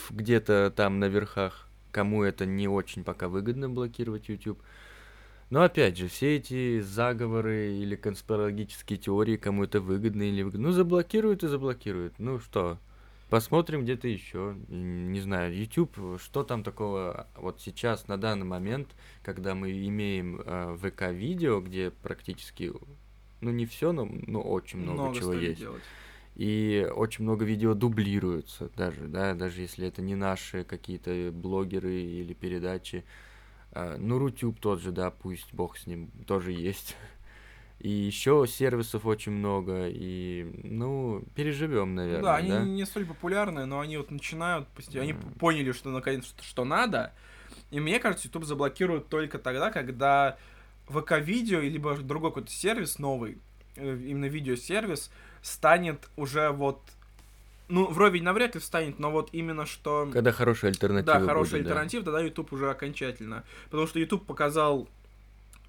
[0.09, 4.61] где-то там на верхах, кому это не очень пока выгодно блокировать YouTube.
[5.49, 10.73] Но опять же, все эти заговоры или конспирологические теории, кому это выгодно или выгодно, ну
[10.73, 12.13] заблокируют и заблокируют.
[12.19, 12.77] Ну что,
[13.29, 14.55] Посмотрим где-то еще.
[14.67, 18.89] Не знаю, YouTube, что там такого вот сейчас, на данный момент,
[19.21, 22.71] когда мы имеем э, ВК-видео, где практически,
[23.41, 25.59] ну не все, но, но очень много, много чего есть.
[25.59, 25.83] Делать.
[26.35, 32.33] И очень много видео дублируются даже, да, даже если это не наши какие-то блогеры или
[32.33, 33.03] передачи.
[33.73, 36.95] Э, ну, Рутюб тот же, да, пусть бог с ним, тоже есть.
[37.79, 42.23] И еще сервисов очень много, и, ну, переживем, наверное.
[42.23, 42.59] Да, они да?
[42.59, 44.99] не столь популярны, но они вот начинают, mm.
[44.99, 47.13] они поняли, что наконец что, что надо.
[47.71, 50.37] И мне кажется, YouTube заблокируют только тогда, когда
[50.87, 53.37] ВК-видео, либо другой какой-то сервис новый,
[53.77, 55.09] э, именно видеосервис,
[55.41, 56.81] станет уже вот
[57.69, 60.09] ну, вровень навряд ли встанет, но вот именно что...
[60.11, 62.11] Когда хорошая альтернатива Да, хорошая будет, альтернатива, да.
[62.11, 63.43] тогда YouTube уже окончательно.
[63.65, 64.89] Потому что YouTube показал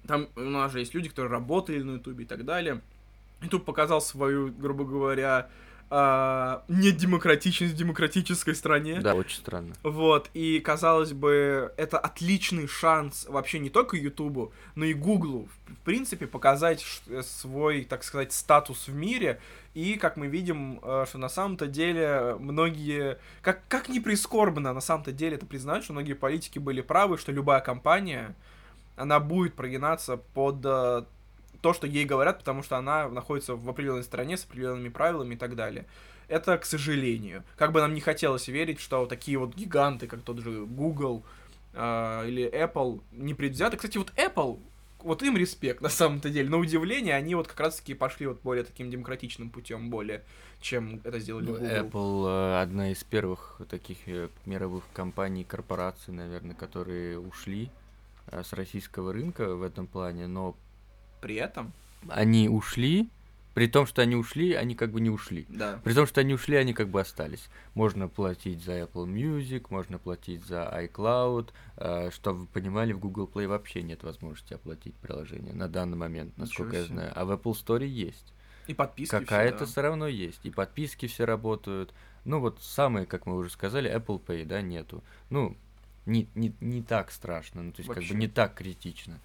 [0.07, 2.81] там у нас же есть люди, которые работали на Ютубе и так далее.
[3.41, 5.49] И тут показал свою, грубо говоря,
[5.93, 9.01] а, недемократичность в демократической стране.
[9.01, 9.75] Да, очень странно.
[9.83, 15.75] Вот, и казалось бы, это отличный шанс вообще не только Ютубу, но и Гуглу, в
[15.83, 16.85] принципе, показать
[17.23, 19.41] свой, так сказать, статус в мире.
[19.73, 24.81] И, как мы видим, э, что на самом-то деле многие, как, как ни прискорбно, на
[24.81, 28.33] самом-то деле это признают, что многие политики были правы, что любая компания,
[29.01, 31.03] она будет прогинаться под э,
[31.61, 35.37] то, что ей говорят, потому что она находится в определенной стране с определенными правилами и
[35.37, 35.85] так далее.
[36.27, 37.43] Это, к сожалению.
[37.57, 41.23] Как бы нам не хотелось верить, что такие вот гиганты, как тот же Google
[41.73, 43.77] э, или Apple, не предвзяты.
[43.77, 44.59] Кстати, вот Apple,
[44.99, 46.49] вот им респект на самом-то деле.
[46.49, 50.23] На удивление, они вот как раз-таки пошли вот более таким демократичным путем, более,
[50.61, 51.67] чем это сделали ну, Google.
[51.67, 57.71] Apple э, одна из первых таких э, мировых компаний, корпораций, наверное, которые ушли
[58.29, 60.55] с российского рынка в этом плане, но
[61.21, 61.71] при этом...
[62.09, 63.09] Они ушли,
[63.53, 65.45] при том, что они ушли, они как бы не ушли.
[65.49, 65.79] Да.
[65.83, 67.49] При том, что они ушли, они как бы остались.
[67.73, 71.49] Можно платить за Apple Music, можно платить за iCloud.
[71.77, 76.37] Э, Чтобы вы понимали, в Google Play вообще нет возможности оплатить приложение на данный момент,
[76.37, 77.11] насколько я знаю.
[77.13, 78.33] А в Apple Store есть.
[78.67, 80.39] И подписки Какая-то все, все равно есть.
[80.45, 81.93] И подписки все работают.
[82.23, 85.03] Ну вот самые, как мы уже сказали, Apple Pay, да, нету.
[85.29, 85.57] Ну,
[86.05, 88.13] не, не, не так страшно, ну, то есть как Вообще.
[88.13, 89.19] бы не так критично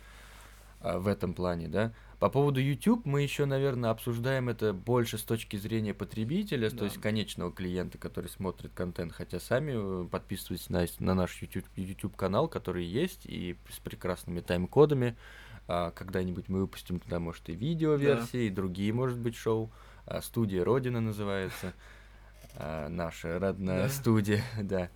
[0.81, 1.93] а, в этом плане, да.
[2.19, 6.77] По поводу YouTube мы еще, наверное, обсуждаем это больше с точки зрения потребителя, Да.
[6.79, 11.67] то есть конечного клиента, который смотрит контент, хотя сами э, подписывайтесь на, на наш YouTube,
[11.77, 15.17] YouTube канал, который есть, и с прекрасными тайм-кодами.
[15.69, 19.71] А, когда-нибудь мы выпустим туда, может, и видео-версии, и другие, может быть, шоу.
[20.07, 21.73] А, студия Родина называется.
[22.55, 23.89] А, наша родная Да.
[23.91, 24.89] студия, да.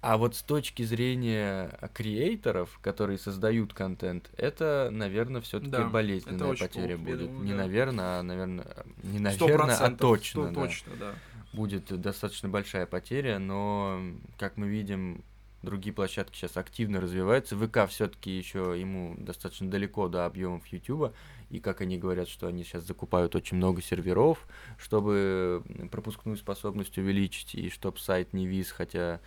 [0.00, 6.96] А вот с точки зрения креаторов, которые создают контент, это, наверное, все-таки Да, болезненная потеря
[6.96, 7.20] плохо, будет.
[7.26, 7.56] думаю, не да.
[7.58, 8.66] наверное, а, наверное,
[9.02, 10.48] не наверное, а точно.
[10.48, 10.54] да.
[10.54, 11.14] точно, да.
[11.52, 14.00] Будет достаточно большая потеря, но,
[14.38, 15.24] как мы видим,
[15.62, 17.56] другие площадки сейчас активно развиваются.
[17.56, 21.12] ВК все-таки еще ему достаточно далеко до объемов YouTube,
[21.50, 27.56] и как они говорят, что они сейчас закупают очень много серверов, чтобы пропускную способность увеличить,
[27.56, 29.18] и чтобы сайт не вис, хотя э,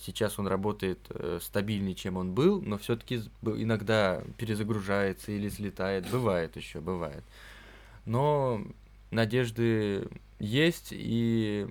[0.00, 6.08] сейчас он работает э, стабильнее, чем он был, но все-таки иногда перезагружается или слетает.
[6.10, 7.24] Бывает еще, бывает.
[8.06, 8.64] Но
[9.10, 10.08] надежды
[10.38, 11.66] есть, и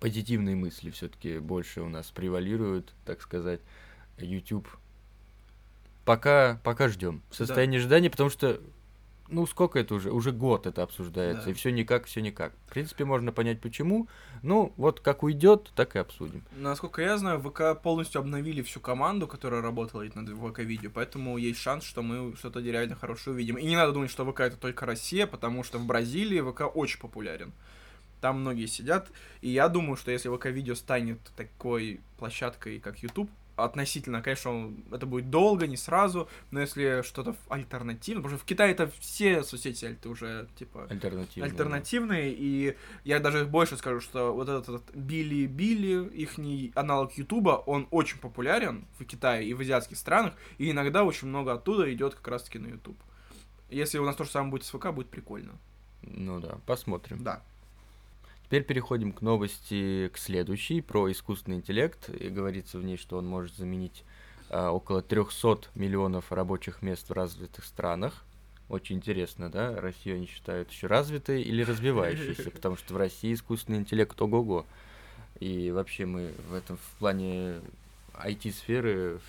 [0.00, 3.60] позитивные мысли все-таки больше у нас превалируют, так сказать.
[4.18, 4.68] YouTube.
[6.04, 7.22] Пока, пока ждем.
[7.28, 7.36] В Да.
[7.46, 8.60] состоянии ожидания, потому что,
[9.30, 10.10] ну, сколько это уже?
[10.10, 11.50] Уже год это обсуждается, Да.
[11.50, 12.52] и все никак, все никак.
[12.66, 14.08] В принципе, можно понять почему.
[14.42, 16.44] Ну, вот как уйдет, так и обсудим.
[16.56, 21.84] Насколько я знаю, ВК полностью обновили всю команду, которая работала над ВК-видео, поэтому есть шанс,
[21.84, 23.56] что мы что-то реально хорошее увидим.
[23.56, 27.00] И не надо думать, что ВК это только Россия, потому что в Бразилии ВК очень
[27.00, 27.52] популярен.
[28.20, 29.08] Там многие сидят,
[29.40, 33.30] и я думаю, что если ВК-видео станет такой площадкой, как YouTube,
[33.64, 38.48] относительно, конечно, он- это будет долго, не сразу, но если что-то альтернативное, потому что в
[38.48, 41.48] Китае это все соцсети альты уже, типа, Альтернативно.
[41.48, 41.52] да.
[41.52, 46.38] альтернативные, и я даже больше скажу, что вот этот, этот Билли Билли, их
[46.74, 51.52] аналог Ютуба, он очень популярен в Китае и в азиатских странах, и иногда очень много
[51.52, 52.96] оттуда идет как раз-таки на Ютуб.
[53.68, 55.52] Если у нас то же самое будет с ВК, будет прикольно.
[56.02, 57.22] Ну да, посмотрим.
[57.22, 57.42] Да.
[58.50, 62.08] Теперь переходим к новости, к следующей, про искусственный интеллект.
[62.08, 64.02] И говорится в ней, что он может заменить
[64.48, 68.24] а, около 300 миллионов рабочих мест в развитых странах.
[68.68, 69.80] Очень интересно, да?
[69.80, 74.66] Россию они считают еще развитой или развивающейся, потому что в России искусственный интеллект ого-го.
[75.38, 77.60] И вообще мы в этом в плане
[78.14, 79.20] IT-сферы,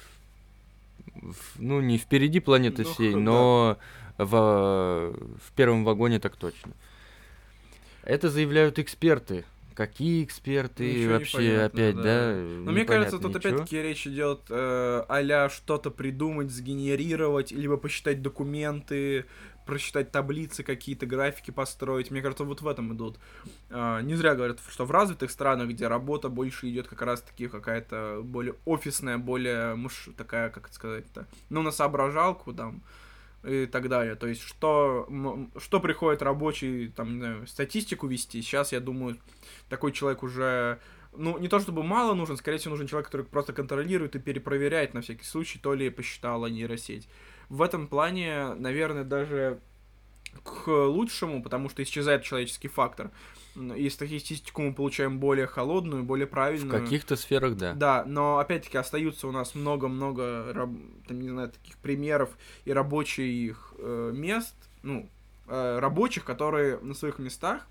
[1.59, 3.77] ну, не впереди планеты Ну, всей, но
[4.17, 6.71] в, в первом вагоне так точно.
[8.03, 9.45] Это заявляют эксперты.
[9.73, 12.03] Какие эксперты Ничего вообще понятно, опять, да.
[12.03, 12.33] да?
[12.35, 13.53] Но мне кажется, тут ничего.
[13.53, 19.25] опять-таки речь идет э, а что-то придумать, сгенерировать, либо посчитать документы,
[19.65, 22.11] просчитать таблицы, какие-то графики построить.
[22.11, 23.17] Мне кажется, вот в этом идут.
[23.69, 28.21] А, не зря говорят, что в развитых странах, где работа больше идет как раз-таки какая-то
[28.23, 32.81] более офисная, более муж, такая, как это сказать-то, ну, на соображалку там
[33.43, 34.15] и так далее.
[34.15, 35.07] То есть, что,
[35.57, 39.17] что приходит рабочий, там, не знаю, статистику вести, сейчас, я думаю,
[39.69, 40.79] такой человек уже
[41.13, 44.93] ну, не то чтобы мало нужен, скорее всего, нужен человек, который просто контролирует и перепроверяет
[44.93, 47.09] на всякий случай, то ли посчитала нейросеть.
[47.49, 49.59] В этом плане, наверное, даже
[50.43, 53.11] к лучшему, потому что исчезает человеческий фактор.
[53.75, 56.81] И статистику мы получаем более холодную, более В правильную.
[56.81, 57.73] каких-то сферах, да.
[57.73, 60.53] Да, но опять-таки остаются у нас много-много,
[61.07, 62.29] там, не знаю, таких примеров
[62.63, 65.09] и рабочих э, мест, ну,
[65.47, 67.67] э, рабочих, которые на своих местах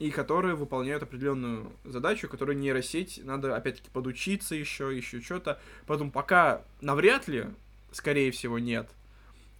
[0.00, 5.60] и которые выполняют определенную задачу, которую нейросеть надо опять-таки подучиться еще, еще что-то.
[5.86, 7.46] Поэтому пока навряд ли,
[7.92, 8.88] скорее всего, нет.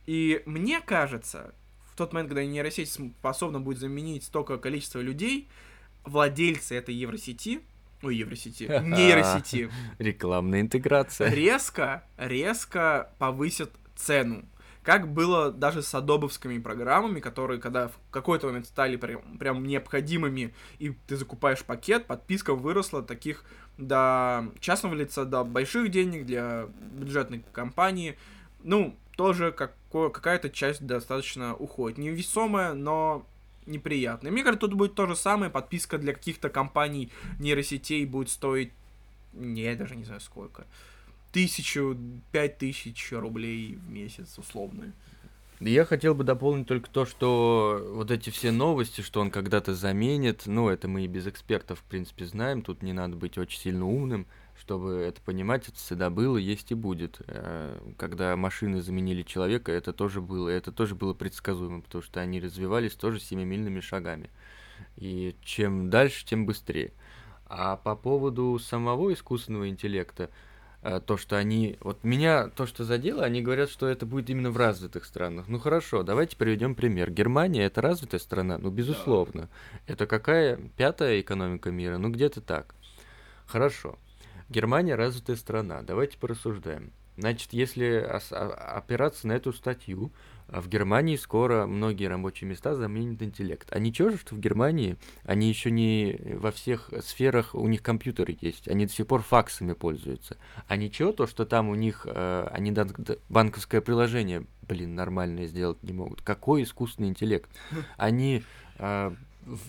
[0.06, 1.54] И мне кажется,
[1.92, 5.48] в тот момент, когда нейросеть способна будет заменить столько количества людей,
[6.05, 7.61] владельцы этой евросети,
[8.03, 11.31] ой, евросети, нейросети, Рекламная интеграция.
[11.31, 14.44] резко, резко повысят цену.
[14.83, 20.55] Как было даже с адобовскими программами, которые, когда в какой-то момент стали прям, прям необходимыми,
[20.79, 23.44] и ты закупаешь пакет, подписка выросла таких
[23.76, 28.16] до частного лица, до больших денег для бюджетной компании.
[28.62, 31.98] Ну, тоже како- какая-то часть достаточно уходит.
[31.98, 33.26] Невесомая, но
[33.66, 34.31] неприятная.
[34.33, 35.50] Мне кажется, тут будет то же самое.
[35.50, 38.72] Подписка для каких-то компаний нейросетей будет стоить,
[39.33, 40.66] не, я даже не знаю сколько
[41.33, 41.96] тысячу,
[42.33, 44.92] пять тысяч рублей в месяц, условно.
[45.61, 50.44] Я хотел бы дополнить только то, что вот эти все новости, что он когда-то заменит,
[50.46, 53.87] ну, это мы и без экспертов, в принципе, знаем, тут не надо быть очень сильно
[53.87, 54.26] умным,
[54.70, 57.20] чтобы это понимать, это всегда было, есть и будет.
[57.26, 62.40] Э, когда машины заменили человека, это тоже было, это тоже было предсказуемо, потому что они
[62.40, 64.30] развивались тоже семимильными шагами.
[64.96, 66.92] И чем дальше, тем быстрее.
[67.46, 70.30] А по поводу самого искусственного интеллекта,
[70.83, 71.76] Э, то, что они...
[71.80, 75.46] Вот меня то, что задело, они говорят, что это будет именно в развитых странах.
[75.48, 77.11] Ну хорошо, давайте приведем пример.
[77.11, 78.56] Германия это развитая страна?
[78.56, 79.42] Ну, безусловно.
[79.42, 79.92] Да.
[79.92, 80.56] Это какая?
[80.76, 81.98] Пятая экономика мира?
[81.98, 82.74] Ну, где-то так.
[83.46, 83.98] Хорошо.
[84.50, 85.82] Германия развитая страна.
[85.82, 86.92] Давайте порассуждаем.
[87.16, 90.10] Значит, если опираться на эту статью,
[90.48, 93.68] в Германии скоро многие рабочие места заменит интеллект.
[93.70, 98.36] А ничего же, что в Германии они еще не во всех сферах у них компьютеры
[98.40, 100.36] есть, они до сих пор факсами пользуются.
[100.66, 102.74] А ничего то, что там у них э, они
[103.28, 106.22] банковское приложение, блин, нормальное сделать не могут.
[106.22, 107.50] Какой искусственный интеллект?
[107.96, 108.42] Они
[108.78, 109.12] э,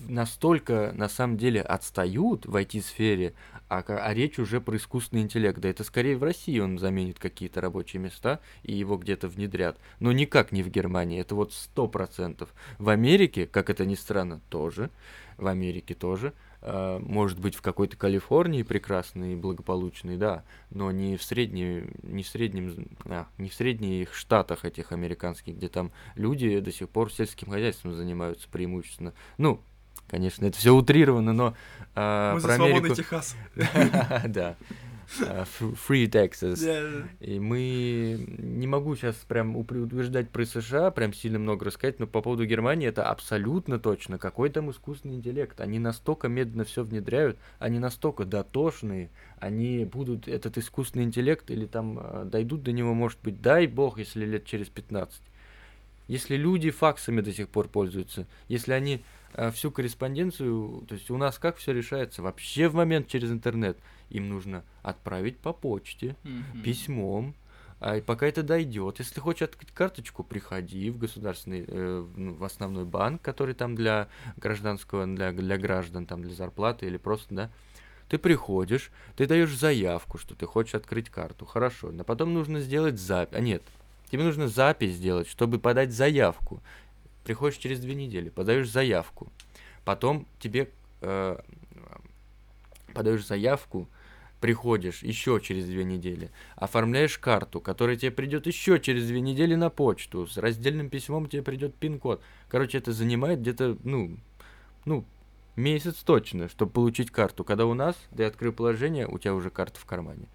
[0.08, 3.34] настолько на самом деле отстают в IT-сфере,
[3.68, 5.58] а, а речь уже про искусственный интеллект.
[5.58, 9.78] Да это скорее в России он заменит какие-то рабочие места и его где-то внедрят.
[10.00, 12.54] Но никак не в Германии, это вот сто процентов.
[12.78, 14.90] В Америке, как это ни странно, тоже.
[15.38, 16.34] В Америке тоже.
[16.62, 22.22] Uh, может быть, в какой-то Калифорнии прекрасный и благополучный, да, но не в средней, не
[22.22, 27.12] в среднем, а, не в средних штатах этих американских, где там люди до сих пор
[27.12, 29.12] сельским хозяйством занимаются преимущественно.
[29.38, 29.60] Ну,
[30.08, 31.54] Конечно, это все утрировано, но
[31.94, 32.94] э, Мы про за Америку...
[32.94, 33.34] Техас.
[34.28, 34.56] Да.
[35.20, 37.06] А, free Texas.
[37.20, 42.22] И мы не могу сейчас прям утверждать про США, прям сильно много рассказать, но по
[42.22, 44.18] поводу Германии это абсолютно точно.
[44.18, 45.60] Какой там искусственный интеллект?
[45.60, 51.98] Они настолько медленно все внедряют, они настолько дотошные, они будут этот искусственный интеллект или там
[52.00, 55.20] а, дойдут до него, может быть, дай бог, если лет через 15.
[56.08, 59.02] Если люди факсами до сих пор пользуются, если они
[59.34, 63.78] Э, всю корреспонденцию, то есть у нас как все решается вообще в момент через интернет.
[64.12, 66.62] Им нужно отправить по почте, mm-hmm.
[66.62, 67.34] письмом,
[67.80, 68.98] а пока это дойдет.
[68.98, 73.74] Если ты хочешь открыть карточку, приходи в государственный, э, ну, в основной банк, который там
[73.74, 77.50] для гражданского, для, для граждан, там для зарплаты или просто, да.
[78.08, 81.90] Ты приходишь, ты даешь заявку, что ты хочешь открыть карту, хорошо.
[81.90, 83.34] Но потом нужно сделать запись.
[83.34, 83.62] А нет,
[84.10, 86.60] тебе нужно запись сделать, чтобы подать заявку
[87.24, 89.28] приходишь через две недели, подаешь заявку,
[89.84, 90.68] потом тебе
[91.00, 91.38] э,
[92.94, 93.88] подаешь заявку,
[94.42, 99.70] приходишь еще через две недели, оформляешь карту, которая тебе придет еще через две недели на
[99.70, 102.20] почту, с раздельным письмом тебе придет пин-код.
[102.48, 104.18] Короче, это занимает где-то, ну,
[104.84, 105.04] ну,
[105.54, 107.44] месяц точно, чтобы получить карту.
[107.44, 110.26] Когда у нас, ты открыл положение, у тебя уже карта в кармане.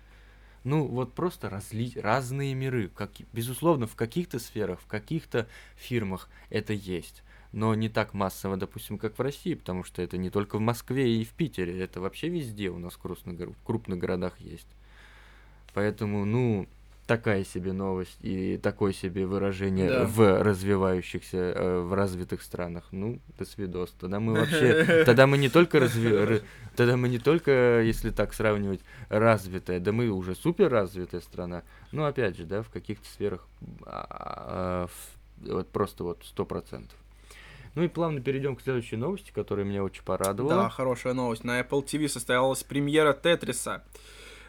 [0.63, 1.91] Ну, вот просто разли...
[1.99, 2.87] разные миры.
[2.87, 3.11] Как...
[3.33, 7.23] Безусловно, в каких-то сферах, в каких-то фирмах это есть.
[7.57, 11.17] Но не так массово, допустим, как в России, потому что это не только в Москве
[11.17, 14.67] и в Питере, это вообще везде у нас в крупных, в крупных городах есть.
[15.73, 16.67] Поэтому, ну,
[17.07, 20.03] такая себе новость и такое себе выражение да.
[20.05, 22.89] в развивающихся, э, в развитых странах.
[22.91, 23.91] Ну, до свидос.
[23.99, 26.43] Тогда мы вообще, тогда мы не только разви...
[26.75, 31.63] тогда мы не только, если так сравнивать, развитая, да мы уже супер развитая страна.
[31.91, 33.47] Ну, опять же, да, в каких-то сферах
[33.83, 34.89] а, а,
[35.39, 36.95] вот просто вот сто процентов.
[37.77, 40.63] Ну и плавно перейдем к следующей новости, которая меня очень порадовала.
[40.63, 41.43] Да, хорошая новость.
[41.43, 43.83] На Apple TV состоялась премьера Тетриса.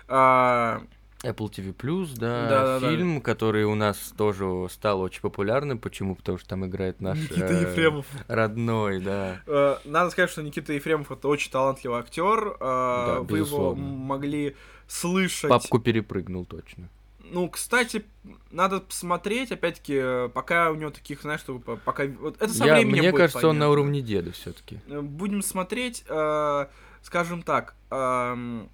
[0.09, 0.81] А,
[1.23, 3.21] Apple TV Plus, да, да, да фильм, да.
[3.21, 5.79] который у нас тоже стал очень популярным.
[5.79, 6.15] Почему?
[6.15, 8.07] Потому что там играет наш Никита э, Ефремов.
[8.29, 9.43] родной, да.
[9.47, 12.57] Э, надо сказать, что Никита Ефремов это очень талантливый актер.
[12.59, 15.51] Э, да, Вы его могли слышать.
[15.51, 16.89] Папку перепрыгнул точно.
[17.31, 18.05] Ну, кстати,
[18.51, 23.03] надо посмотреть, опять-таки, пока у него таких, знаешь, что пока вот это со Я, временем
[23.03, 23.49] Мне кажется, понятно.
[23.51, 24.81] он на уровне деда все-таки.
[24.89, 26.67] Э, будем смотреть, э,
[27.03, 27.75] скажем так.
[27.91, 28.67] Э,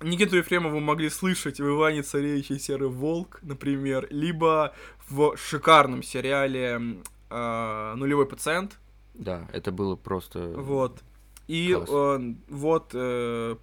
[0.00, 4.74] Никиту Ефремову могли слышать в Иване Царевиче Серый Волк, например, либо
[5.08, 7.00] в шикарном сериале
[7.30, 8.78] э, Нулевой пациент.
[9.14, 10.48] Да, это было просто.
[10.56, 11.02] Вот.
[11.46, 12.90] И э, вот.
[12.94, 13.56] Э,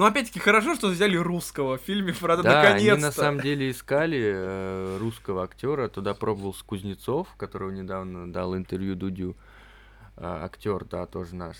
[0.00, 2.92] ну, опять-таки, хорошо, что взяли русского в фильме, правда, да, наконец-то.
[2.94, 5.88] они на самом деле искали э, русского актера.
[5.88, 9.36] Туда пробовал Кузнецов, которого недавно дал интервью Дудю.
[10.16, 11.56] Э, актер, да, тоже наш.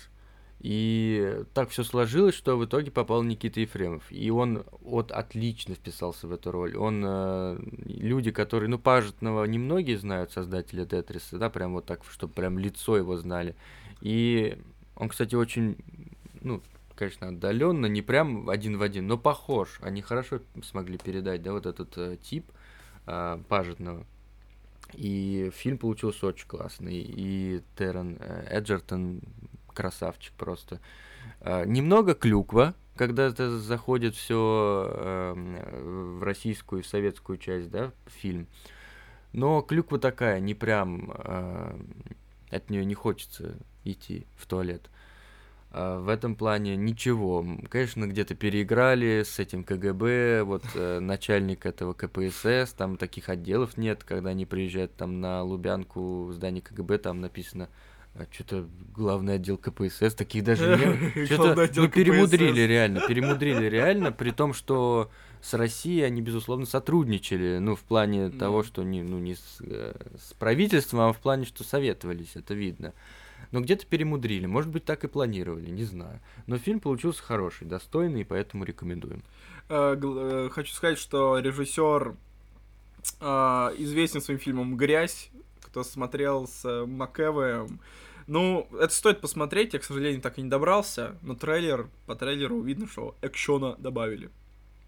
[0.59, 4.03] И так все сложилось, что в итоге попал Никита Ефремов.
[4.09, 6.75] И он вот отлично вписался в эту роль.
[6.75, 12.33] Он э, люди, которые, ну, Пажетного немногие знают, создателя Тетриса, да, прям вот так, чтобы
[12.33, 13.55] прям лицо его знали.
[14.01, 14.57] И
[14.95, 15.77] он, кстати, очень,
[16.41, 16.63] ну,
[17.01, 19.79] конечно, отдаленно, не прям один в один, но похож.
[19.81, 22.45] Они хорошо смогли передать, да, вот этот э, тип
[23.07, 24.05] э, Пажетного.
[24.93, 27.01] И фильм получился очень классный.
[27.01, 29.21] И Террен э, Эджертон
[29.73, 30.79] красавчик просто.
[31.39, 35.33] Э, немного клюква, когда это заходит все э,
[36.19, 38.45] в российскую и советскую часть, да, фильм.
[39.33, 41.79] Но клюква такая, не прям э,
[42.51, 44.87] от нее не хочется идти в туалет.
[44.87, 45.00] А
[45.73, 47.45] в этом плане ничего.
[47.69, 54.03] Конечно, где-то переиграли с этим КГБ, вот э, начальник этого КПСС, там таких отделов нет,
[54.03, 57.69] когда они приезжают там на Лубянку, в здание КГБ, там написано
[58.13, 61.27] а что-то главный отдел КПСС, таких даже нет.
[61.31, 65.09] Что-то ну, перемудрили реально, перемудрили реально, при том, что
[65.41, 68.37] с Россией они, безусловно, сотрудничали, ну, в плане mm.
[68.37, 72.53] того, что не, ну, не с, э, с правительством, а в плане, что советовались, это
[72.53, 72.93] видно.
[73.51, 76.19] Но где-то перемудрили, может быть, так и планировали, не знаю.
[76.47, 79.23] Но фильм получился хороший, достойный, и поэтому рекомендуем.
[79.69, 82.15] Э, э, хочу сказать, что режиссер
[83.79, 85.31] известен своим фильмом «Грязь»,
[85.61, 87.79] кто смотрел с Макэвоем.
[88.27, 92.61] Ну, это стоит посмотреть, я, к сожалению, так и не добрался, но трейлер, по трейлеру
[92.61, 94.29] видно, что экшона добавили.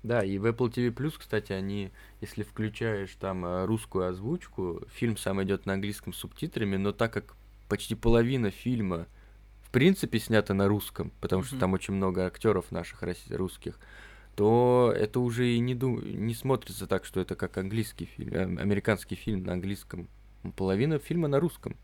[0.04, 5.16] Да, и в Apple TV Plus, кстати, они, если включаешь там э, русскую озвучку, фильм
[5.16, 7.36] сам идет на английском с субтитрами, но так как
[7.74, 9.08] почти половина фильма
[9.64, 11.46] в принципе снята на русском, потому mm-hmm.
[11.48, 13.02] что там очень много актеров наших
[13.32, 13.80] русских,
[14.36, 16.00] то это уже и не, дум...
[16.04, 20.08] не смотрится так, что это как английский фильм, э, американский фильм на английском.
[20.56, 21.76] Половина фильма на русском.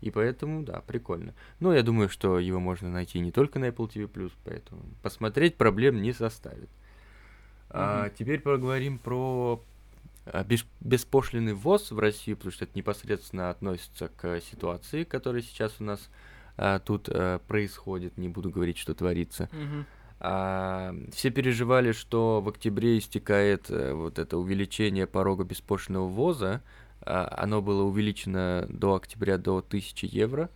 [0.00, 1.34] И поэтому, да, прикольно.
[1.58, 6.02] Но я думаю, что его можно найти не только на Apple TV+, поэтому посмотреть проблем
[6.02, 6.70] не составит.
[7.68, 9.60] А, теперь поговорим про
[10.80, 16.08] беспошлиный ввоз в Россию, потому что это непосредственно относится к ситуации, которая сейчас у нас
[16.56, 18.18] а, тут а, происходит.
[18.18, 19.48] Не буду говорить, что творится.
[20.18, 26.62] А, все переживали, что в октябре истекает а, вот это увеличение порога беспошлиного ввоза.
[27.02, 30.50] А, оно было увеличено до октября до 1000 евро.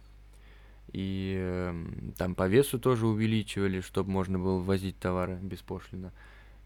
[0.92, 1.72] И э,
[2.18, 6.12] там по весу тоже увеличивали, чтобы можно было ввозить товары беспошлино.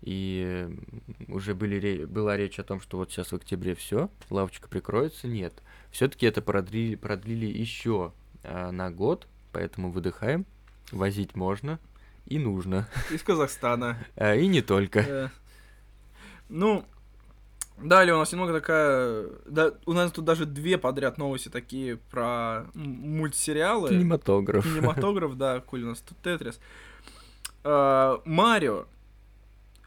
[0.04, 0.68] И
[1.28, 5.26] уже были, была речь о том, что вот сейчас в октябре все, лавочка прикроется.
[5.26, 5.54] Нет.
[5.90, 10.44] Все-таки это продлили, продлили еще а, на год, поэтому выдыхаем.
[10.92, 11.80] Возить можно
[12.26, 12.86] и нужно.
[13.10, 13.96] Из Казахстана.
[14.14, 15.00] А, и не только.
[15.00, 15.28] Э,
[16.50, 16.84] ну,
[17.78, 19.26] далее у нас немного такая...
[19.46, 23.88] Да, у нас тут даже две подряд новости такие про мультсериалы.
[23.88, 24.64] Кинематограф.
[24.64, 26.60] Кинематограф, да, коль у нас тут Тетрис.
[27.62, 28.84] А, Марио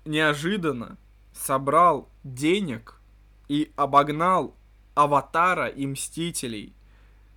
[0.08, 0.98] неожиданно
[1.34, 3.00] собрал денег
[3.48, 4.56] и обогнал
[4.96, 6.74] Аватара и Мстителей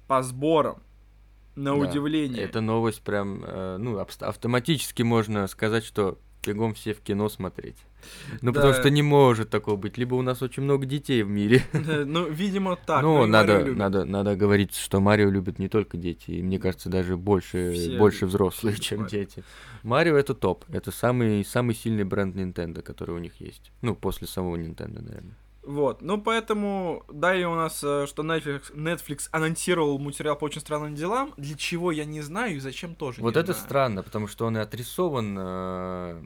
[0.06, 0.82] по сборам.
[1.56, 2.42] На да, удивление.
[2.42, 7.76] Эта новость прям, э, ну, автоматически можно сказать, что бегом все в кино смотреть.
[8.42, 8.60] Ну, да.
[8.60, 9.98] потому что не может такого быть.
[9.98, 11.62] Либо у нас очень много детей в мире.
[12.10, 13.02] Ну, видимо, так.
[13.02, 16.30] Ну, надо, надо, надо говорить, что Марио любят не только дети.
[16.30, 19.44] И мне кажется, даже больше, больше взрослые, чем дети.
[19.82, 20.64] Марио это топ.
[20.70, 23.70] Это самый, самый сильный бренд Nintendo, который у них есть.
[23.82, 25.36] Ну, после самого Nintendo, наверное.
[25.62, 30.94] Вот, ну поэтому далее у нас, э, что Netflix, Netflix анонсировал мультсериал по очень странным
[30.94, 33.66] делам, для чего я не знаю и зачем тоже Вот это знаю.
[33.66, 36.22] странно, потому что он и отрисован э,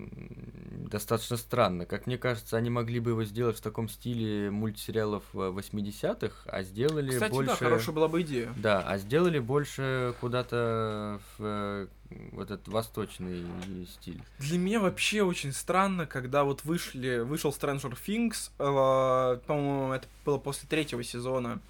[0.88, 1.84] достаточно странно.
[1.84, 7.10] Как мне кажется, они могли бы его сделать в таком стиле мультсериалов 80-х, а сделали
[7.10, 7.50] Кстати, больше...
[7.50, 8.54] да, хорошая была бы идея.
[8.56, 11.88] Да, а сделали больше куда-то в
[12.32, 13.44] вот этот восточный
[13.86, 14.22] стиль.
[14.38, 20.38] Для меня вообще очень странно, когда вот вышли, вышел Stranger Things, э, по-моему, это было
[20.38, 21.60] после третьего сезона,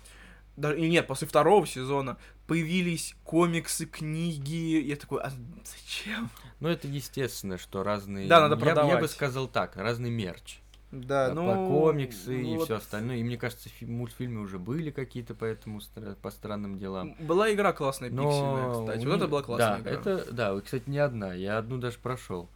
[0.57, 2.17] даже, и нет, после второго сезона,
[2.47, 5.33] появились комиксы, книги, я такой, а
[5.65, 6.31] зачем?
[6.61, 8.29] Ну, это естественно, что разные...
[8.29, 8.91] Да, надо продавать.
[8.91, 10.59] Я, я бы сказал так, разный мерч.
[10.95, 11.47] Да, ну...
[11.47, 12.65] По комиксы ну, и вот...
[12.65, 13.17] все остальное.
[13.17, 15.81] И мне кажется, фи- мультфильмы уже были какие-то по этому
[16.23, 17.17] по странным делам.
[17.19, 18.23] Была игра классная, Но...
[18.23, 19.07] пиксельная, кстати.
[19.07, 19.93] Вот это была классная да, игра.
[20.01, 21.35] Это, да, кстати, не одна.
[21.35, 22.49] Я одну даже прошел.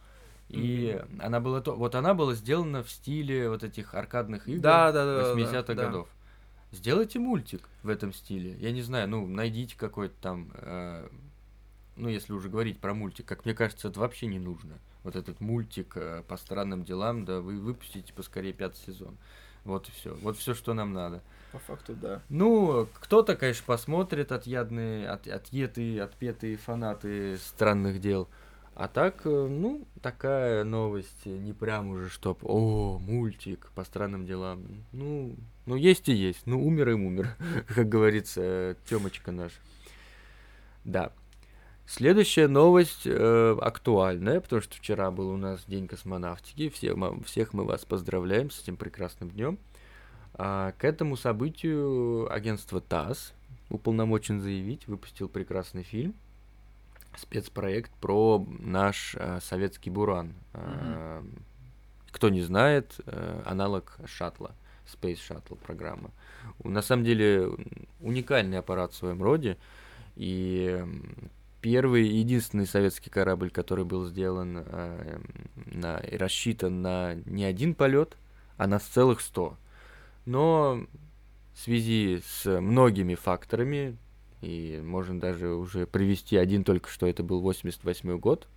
[0.47, 1.21] И mm-hmm.
[1.21, 5.05] она была то, вот она была сделана в стиле вот этих аркадных игр да, да,
[5.05, 6.07] да, 80-х да, годов.
[6.07, 6.77] Да.
[6.77, 8.55] Сделайте мультик в этом стиле.
[8.59, 11.07] Я не знаю, ну, найдите какой-то там, э,
[11.97, 15.39] ну, если уже говорить про мультик, как мне кажется, это вообще не нужно вот этот
[15.39, 19.17] мультик э, по странным делам, да вы выпустите поскорее пятый сезон.
[19.65, 20.15] Вот и все.
[20.15, 21.21] Вот все, что нам надо.
[21.51, 22.21] По факту, да.
[22.29, 28.29] Ну, кто-то, конечно, посмотрит отъядные, от, отъетые, отпетые фанаты странных дел.
[28.75, 34.85] А так, э, ну, такая новость, не прям уже, чтоб, о, мультик по странным делам.
[34.93, 35.35] Ну,
[35.65, 36.45] ну есть и есть.
[36.45, 37.35] Ну, умер и умер,
[37.75, 39.51] как говорится, Тёмочка наш.
[40.85, 41.11] Да.
[41.91, 46.69] Следующая новость э, актуальная, потому что вчера был у нас День космонавтики.
[46.69, 49.57] Все, мы, всех мы вас поздравляем с этим прекрасным днем.
[50.35, 53.33] А к этому событию агентство ТАСС
[53.71, 56.13] уполномочен заявить, выпустил прекрасный фильм,
[57.17, 60.35] спецпроект про наш э, советский Буран.
[60.53, 61.23] Э,
[62.11, 64.51] кто не знает, э, аналог шаттла,
[64.85, 66.11] Space Shuttle программа.
[66.63, 67.49] На самом деле
[67.99, 69.57] уникальный аппарат в своем роде,
[70.15, 70.85] и
[71.61, 75.19] первый и единственный советский корабль, который был сделан э,
[75.65, 78.17] на, и рассчитан на не один полет,
[78.57, 79.57] а на целых сто.
[80.25, 80.85] Но
[81.53, 83.97] в связи с многими факторами,
[84.41, 88.47] и можно даже уже привести один только что это был 88 год,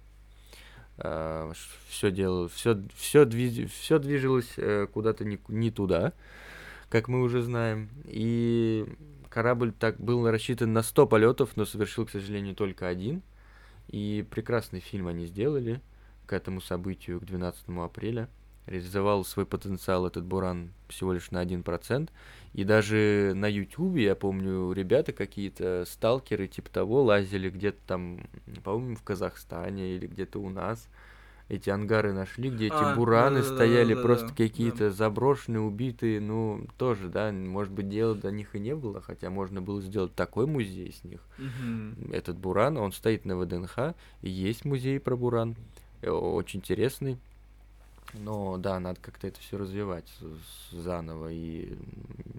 [0.98, 1.52] э,
[1.88, 6.12] все делал, все, все, движ, все движилось э, куда-то не, не туда,
[6.88, 8.86] как мы уже знаем, и
[9.32, 13.22] корабль так был рассчитан на 100 полетов, но совершил, к сожалению, только один.
[13.88, 15.80] И прекрасный фильм они сделали
[16.26, 18.28] к этому событию, к 12 апреля.
[18.66, 22.10] Реализовал свой потенциал этот Буран всего лишь на 1%.
[22.52, 28.28] И даже на Ютубе, я помню, ребята какие-то, сталкеры типа того, лазили где-то там,
[28.62, 30.88] по-моему, в Казахстане или где-то у нас
[31.52, 34.90] эти ангары нашли, где эти а, бураны да, стояли, да, да, просто да, какие-то да.
[34.90, 39.60] заброшенные, убитые, ну, тоже, да, может быть, дела до них и не было, хотя можно
[39.60, 41.20] было сделать такой музей с них.
[41.38, 42.14] Угу.
[42.14, 45.54] Этот буран, он стоит на ВДНХ, и есть музей про буран,
[46.00, 47.18] э, очень интересный.
[48.14, 50.10] Но да, надо как-то это все развивать
[50.70, 51.76] заново, и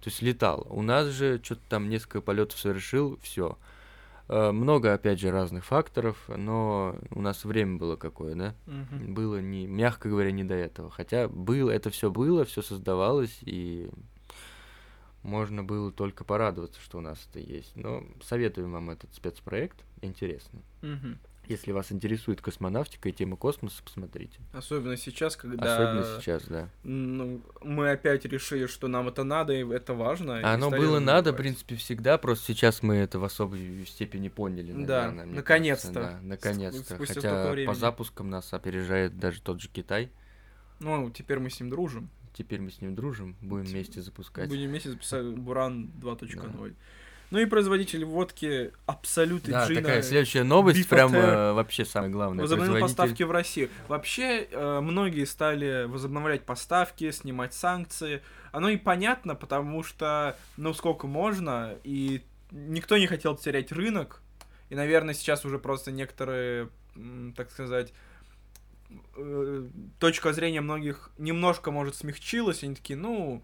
[0.02, 0.66] То есть летал.
[0.70, 3.58] У нас же что-то там несколько полетов совершил, все.
[4.30, 8.56] Э, много, опять же, разных факторов, но у нас время было какое, да?
[8.68, 9.14] Угу.
[9.14, 10.90] Было не, мягко говоря, не до этого.
[10.90, 13.90] Хотя было, это все было, все создавалось, и
[15.24, 17.76] можно было только порадоваться, что у нас это есть.
[17.76, 20.62] Но советуем вам этот спецпроект, интересно.
[20.82, 21.18] Угу.
[21.50, 24.40] Если вас интересует космонавтика и тема космоса, посмотрите.
[24.54, 25.74] Особенно сейчас, когда...
[25.74, 26.70] Особенно сейчас, да.
[26.84, 30.48] Ну, мы опять решили, что нам это надо, и это важно.
[30.48, 35.26] Оно было надо, в принципе, всегда, просто сейчас мы это в особой степени поняли, наверное,
[35.26, 35.92] Да, наконец-то.
[35.92, 36.98] Да, наконец-то.
[36.98, 40.12] Хотя по запускам нас опережает даже тот же Китай.
[40.80, 42.12] Ну, теперь мы с ним дружим.
[42.34, 44.50] Теперь мы с ним дружим, будем вместе запускать.
[44.50, 46.70] Будем вместе записать Буран 2.0.
[46.70, 46.76] Да.
[47.32, 49.82] Ну и производитель водки Абсолют и да, Джина.
[49.82, 52.42] такая следующая новость, прям э, вообще самое главное.
[52.42, 52.98] Возобновил производитель...
[52.98, 53.70] поставки в Россию.
[53.88, 58.24] Вообще, э, многие стали возобновлять поставки, снимать санкции.
[58.52, 64.22] Оно и понятно, потому что, ну, сколько можно, и никто не хотел терять рынок.
[64.70, 66.70] И, наверное, сейчас уже просто некоторые,
[67.36, 67.94] так сказать,
[70.00, 73.44] точка зрения многих немножко, может, смягчилась, они такие, ну,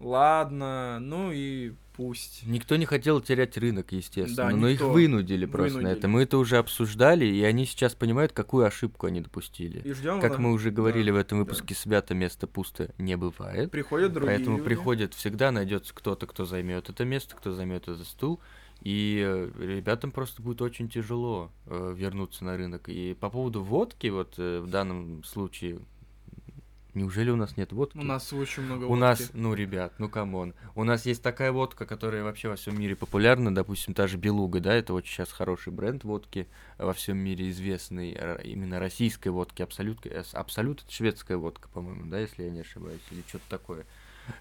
[0.00, 2.46] ладно, ну и пусть.
[2.46, 5.94] Никто не хотел терять рынок, естественно, да, но их вынудили просто вынудили.
[5.94, 6.08] на это.
[6.08, 9.80] Мы это уже обсуждали, и они сейчас понимают, какую ошибку они допустили.
[9.80, 11.80] И ждем, как мы уже говорили да, в этом выпуске, да.
[11.80, 13.70] свято место пусто не бывает.
[13.70, 14.68] Приходят другие Поэтому люди.
[14.68, 18.40] приходят, всегда найдется кто-то, кто займет это место, кто займет этот стул.
[18.82, 22.88] И э, ребятам просто будет очень тяжело э, вернуться на рынок.
[22.88, 25.80] И по поводу водки, вот э, в данном случае,
[26.94, 27.98] неужели у нас нет водки?
[27.98, 28.92] У нас очень много водки.
[28.92, 30.54] У нас, ну, ребят, ну come on.
[30.74, 34.60] У нас есть такая водка, которая вообще во всем мире популярна, допустим, та же Белуга,
[34.60, 40.06] да, это очень сейчас хороший бренд водки, во всем мире известный, именно российской водки, Абсолют,
[40.32, 43.84] Абсолют это шведская водка, по-моему, да, если я не ошибаюсь, или что-то такое.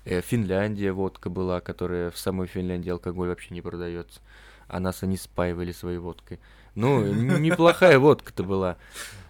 [0.06, 4.22] Э, Финляндия водка была, которая в самой Финляндии алкоголь вообще не продается.
[4.68, 6.40] А нас они спаивали своей водкой.
[6.76, 7.04] Ну,
[7.40, 8.78] неплохая водка-то была.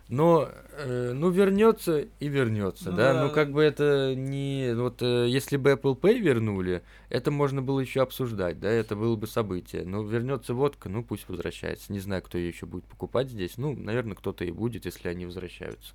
[0.10, 3.14] Но, э, ну, вернется и вернется, ну, да?
[3.14, 3.24] да?
[3.26, 4.74] Ну, как бы это не...
[4.74, 8.70] Вот э, если бы Apple Pay вернули, это можно было еще обсуждать, да?
[8.70, 9.86] Это было бы событие.
[9.86, 11.94] Но вернется водка, ну, пусть возвращается.
[11.94, 13.58] Не знаю, кто ее еще будет покупать здесь.
[13.58, 15.94] Ну, наверное, кто-то и будет, если они возвращаются.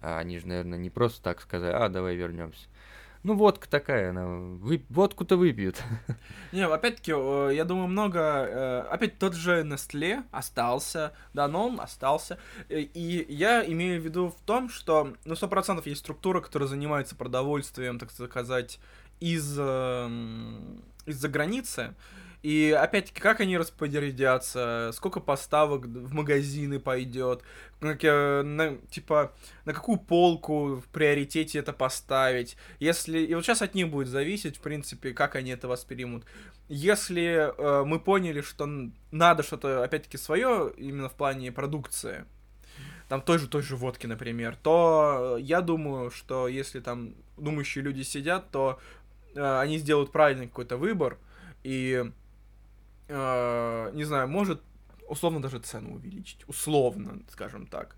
[0.00, 2.66] А они же, наверное, не просто так сказали, а, давай вернемся.
[3.24, 4.26] Ну, водка такая, она.
[4.26, 4.84] Вы...
[4.90, 5.82] Водку-то выпьют.
[6.52, 8.20] Не, опять-таки, я думаю, много.
[8.20, 12.38] Э, опять тот же Nestle остался, Данон остался.
[12.68, 16.68] Э, и я имею в виду в том, что, ну, сто процентов есть структура, которая
[16.68, 18.78] занимается продовольствием, так сказать,
[19.20, 21.94] из, из-за границы,
[22.44, 27.40] и опять-таки, как они распорядятся, сколько поставок в магазины пойдет,
[27.80, 29.32] на, типа,
[29.64, 32.58] на какую полку в приоритете это поставить.
[32.80, 33.20] Если.
[33.20, 36.26] И вот сейчас от них будет зависеть, в принципе, как они это воспримут.
[36.68, 38.68] Если э, мы поняли, что
[39.10, 42.26] надо что-то, опять-таки, свое, именно в плане продукции,
[43.08, 48.02] там той же той же водки, например, то я думаю, что если там думающие люди
[48.02, 48.78] сидят, то
[49.34, 51.16] э, они сделают правильный какой-то выбор
[51.62, 52.04] и
[53.08, 54.62] э, не знаю, может
[55.08, 57.96] условно даже цену увеличить, условно, скажем так.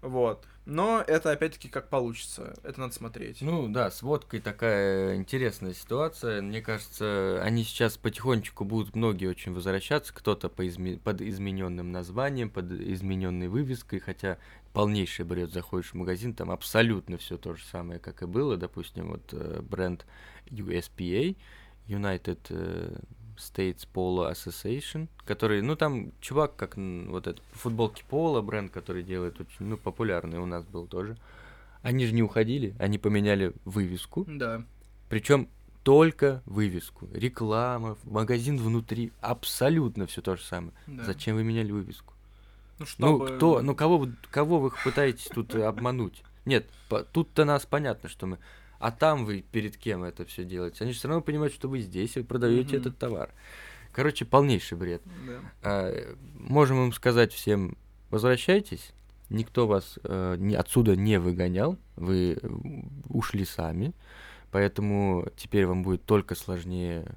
[0.00, 0.46] Вот.
[0.64, 2.54] Но это опять-таки как получится.
[2.62, 3.40] Это надо смотреть.
[3.40, 6.42] Ну да, с водкой такая интересная ситуация.
[6.42, 10.12] Мне кажется, они сейчас потихонечку будут многие очень возвращаться.
[10.14, 10.98] Кто-то по изме...
[10.98, 14.38] под измененным названием, под измененной вывеской, хотя
[14.72, 15.52] полнейший бред.
[15.52, 18.56] Заходишь в магазин, там абсолютно все то же самое, как и было.
[18.56, 20.06] Допустим, вот э, бренд
[20.46, 21.34] USPA,
[21.88, 22.98] United э,
[23.38, 29.40] States Polo Association, который, ну там чувак, как вот этот футболки Polo бренд, который делает
[29.40, 31.16] очень, ну популярный у нас был тоже.
[31.82, 34.24] Они же не уходили, они поменяли вывеску.
[34.28, 34.64] Да.
[35.08, 35.48] Причем
[35.84, 40.72] только вывеску, реклама, магазин внутри, абсолютно все то же самое.
[40.86, 41.04] Да.
[41.04, 42.14] Зачем вы меняли вывеску?
[42.78, 43.30] Ну, чтобы...
[43.30, 46.22] ну кто, ну кого, кого вы пытаетесь тут обмануть?
[46.44, 46.66] Нет,
[47.12, 48.38] тут-то нас понятно, что мы
[48.78, 50.84] а там вы перед кем это все делаете?
[50.84, 52.80] Они же все равно понимают, что вы здесь и продаете mm-hmm.
[52.80, 53.30] этот товар.
[53.92, 55.02] Короче, полнейший бред.
[55.26, 55.40] Да.
[55.62, 57.76] А, можем им сказать всем,
[58.10, 58.92] возвращайтесь,
[59.30, 62.38] никто вас э, не, отсюда не выгонял, вы
[63.08, 63.92] ушли сами,
[64.50, 67.16] поэтому теперь вам будет только сложнее,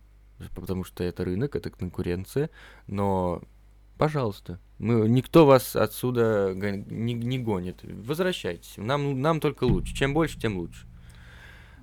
[0.56, 2.50] потому что это рынок, это конкуренция,
[2.88, 3.42] но
[3.98, 10.40] пожалуйста, мы, никто вас отсюда не, не гонит, возвращайтесь, нам, нам только лучше, чем больше,
[10.40, 10.88] тем лучше.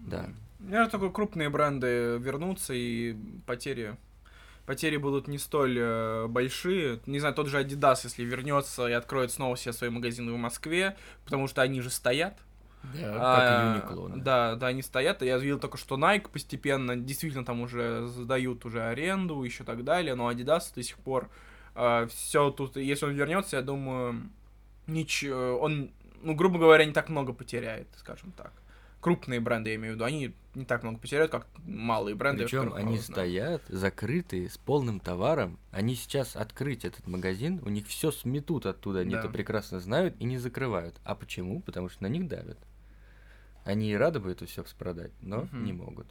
[0.08, 0.30] Да.
[0.68, 3.96] Я только крупные бренды вернутся, и потери
[4.66, 7.00] потери будут не столь э, большие.
[7.06, 10.94] Не знаю, тот же Adidas, если вернется и откроет снова все свои магазины в Москве,
[11.24, 12.36] потому что они же стоят.
[12.94, 14.08] Да, а, как и Uniqlo.
[14.16, 14.22] Да.
[14.22, 15.22] да, да, они стоят.
[15.22, 20.14] Я видел только, что Nike постепенно действительно там уже сдают уже аренду, еще так далее,
[20.14, 21.30] но Adidas до сих пор
[21.74, 24.28] э, все тут, если он вернется, я думаю,
[24.86, 25.90] ничего, он,
[26.20, 28.52] ну, грубо говоря, не так много потеряет, скажем так
[29.00, 32.44] крупные бренды, я имею в виду, они не так много потеряют, как малые бренды.
[32.44, 35.58] Причем они стоят закрытые, с полным товаром.
[35.70, 39.20] Они сейчас открыть этот магазин, у них все сметут оттуда, они да.
[39.20, 40.96] это прекрасно знают и не закрывают.
[41.04, 41.60] А почему?
[41.60, 42.58] Потому что на них давят.
[43.64, 45.56] Они и рады бы это все продать, но угу.
[45.56, 46.06] не могут.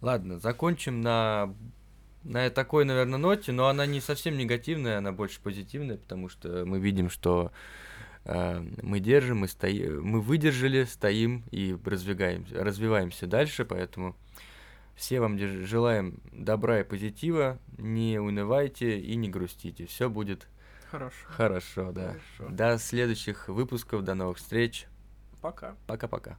[0.00, 1.54] Ладно, закончим на
[2.24, 6.78] на такой, наверное, ноте, но она не совсем негативная, она больше позитивная, потому что мы
[6.78, 7.52] видим, что
[8.28, 14.14] мы держим, мы, стоим, мы выдержали, стоим и развиваемся, развиваемся дальше, поэтому
[14.94, 20.46] все вам желаем добра и позитива, не унывайте и не грустите, все будет
[20.90, 21.26] хорошо.
[21.26, 22.16] Хорошо, да.
[22.38, 22.54] Хорошо.
[22.54, 24.86] До следующих выпусков, до новых встреч.
[25.40, 25.76] Пока.
[25.86, 26.36] Пока-пока.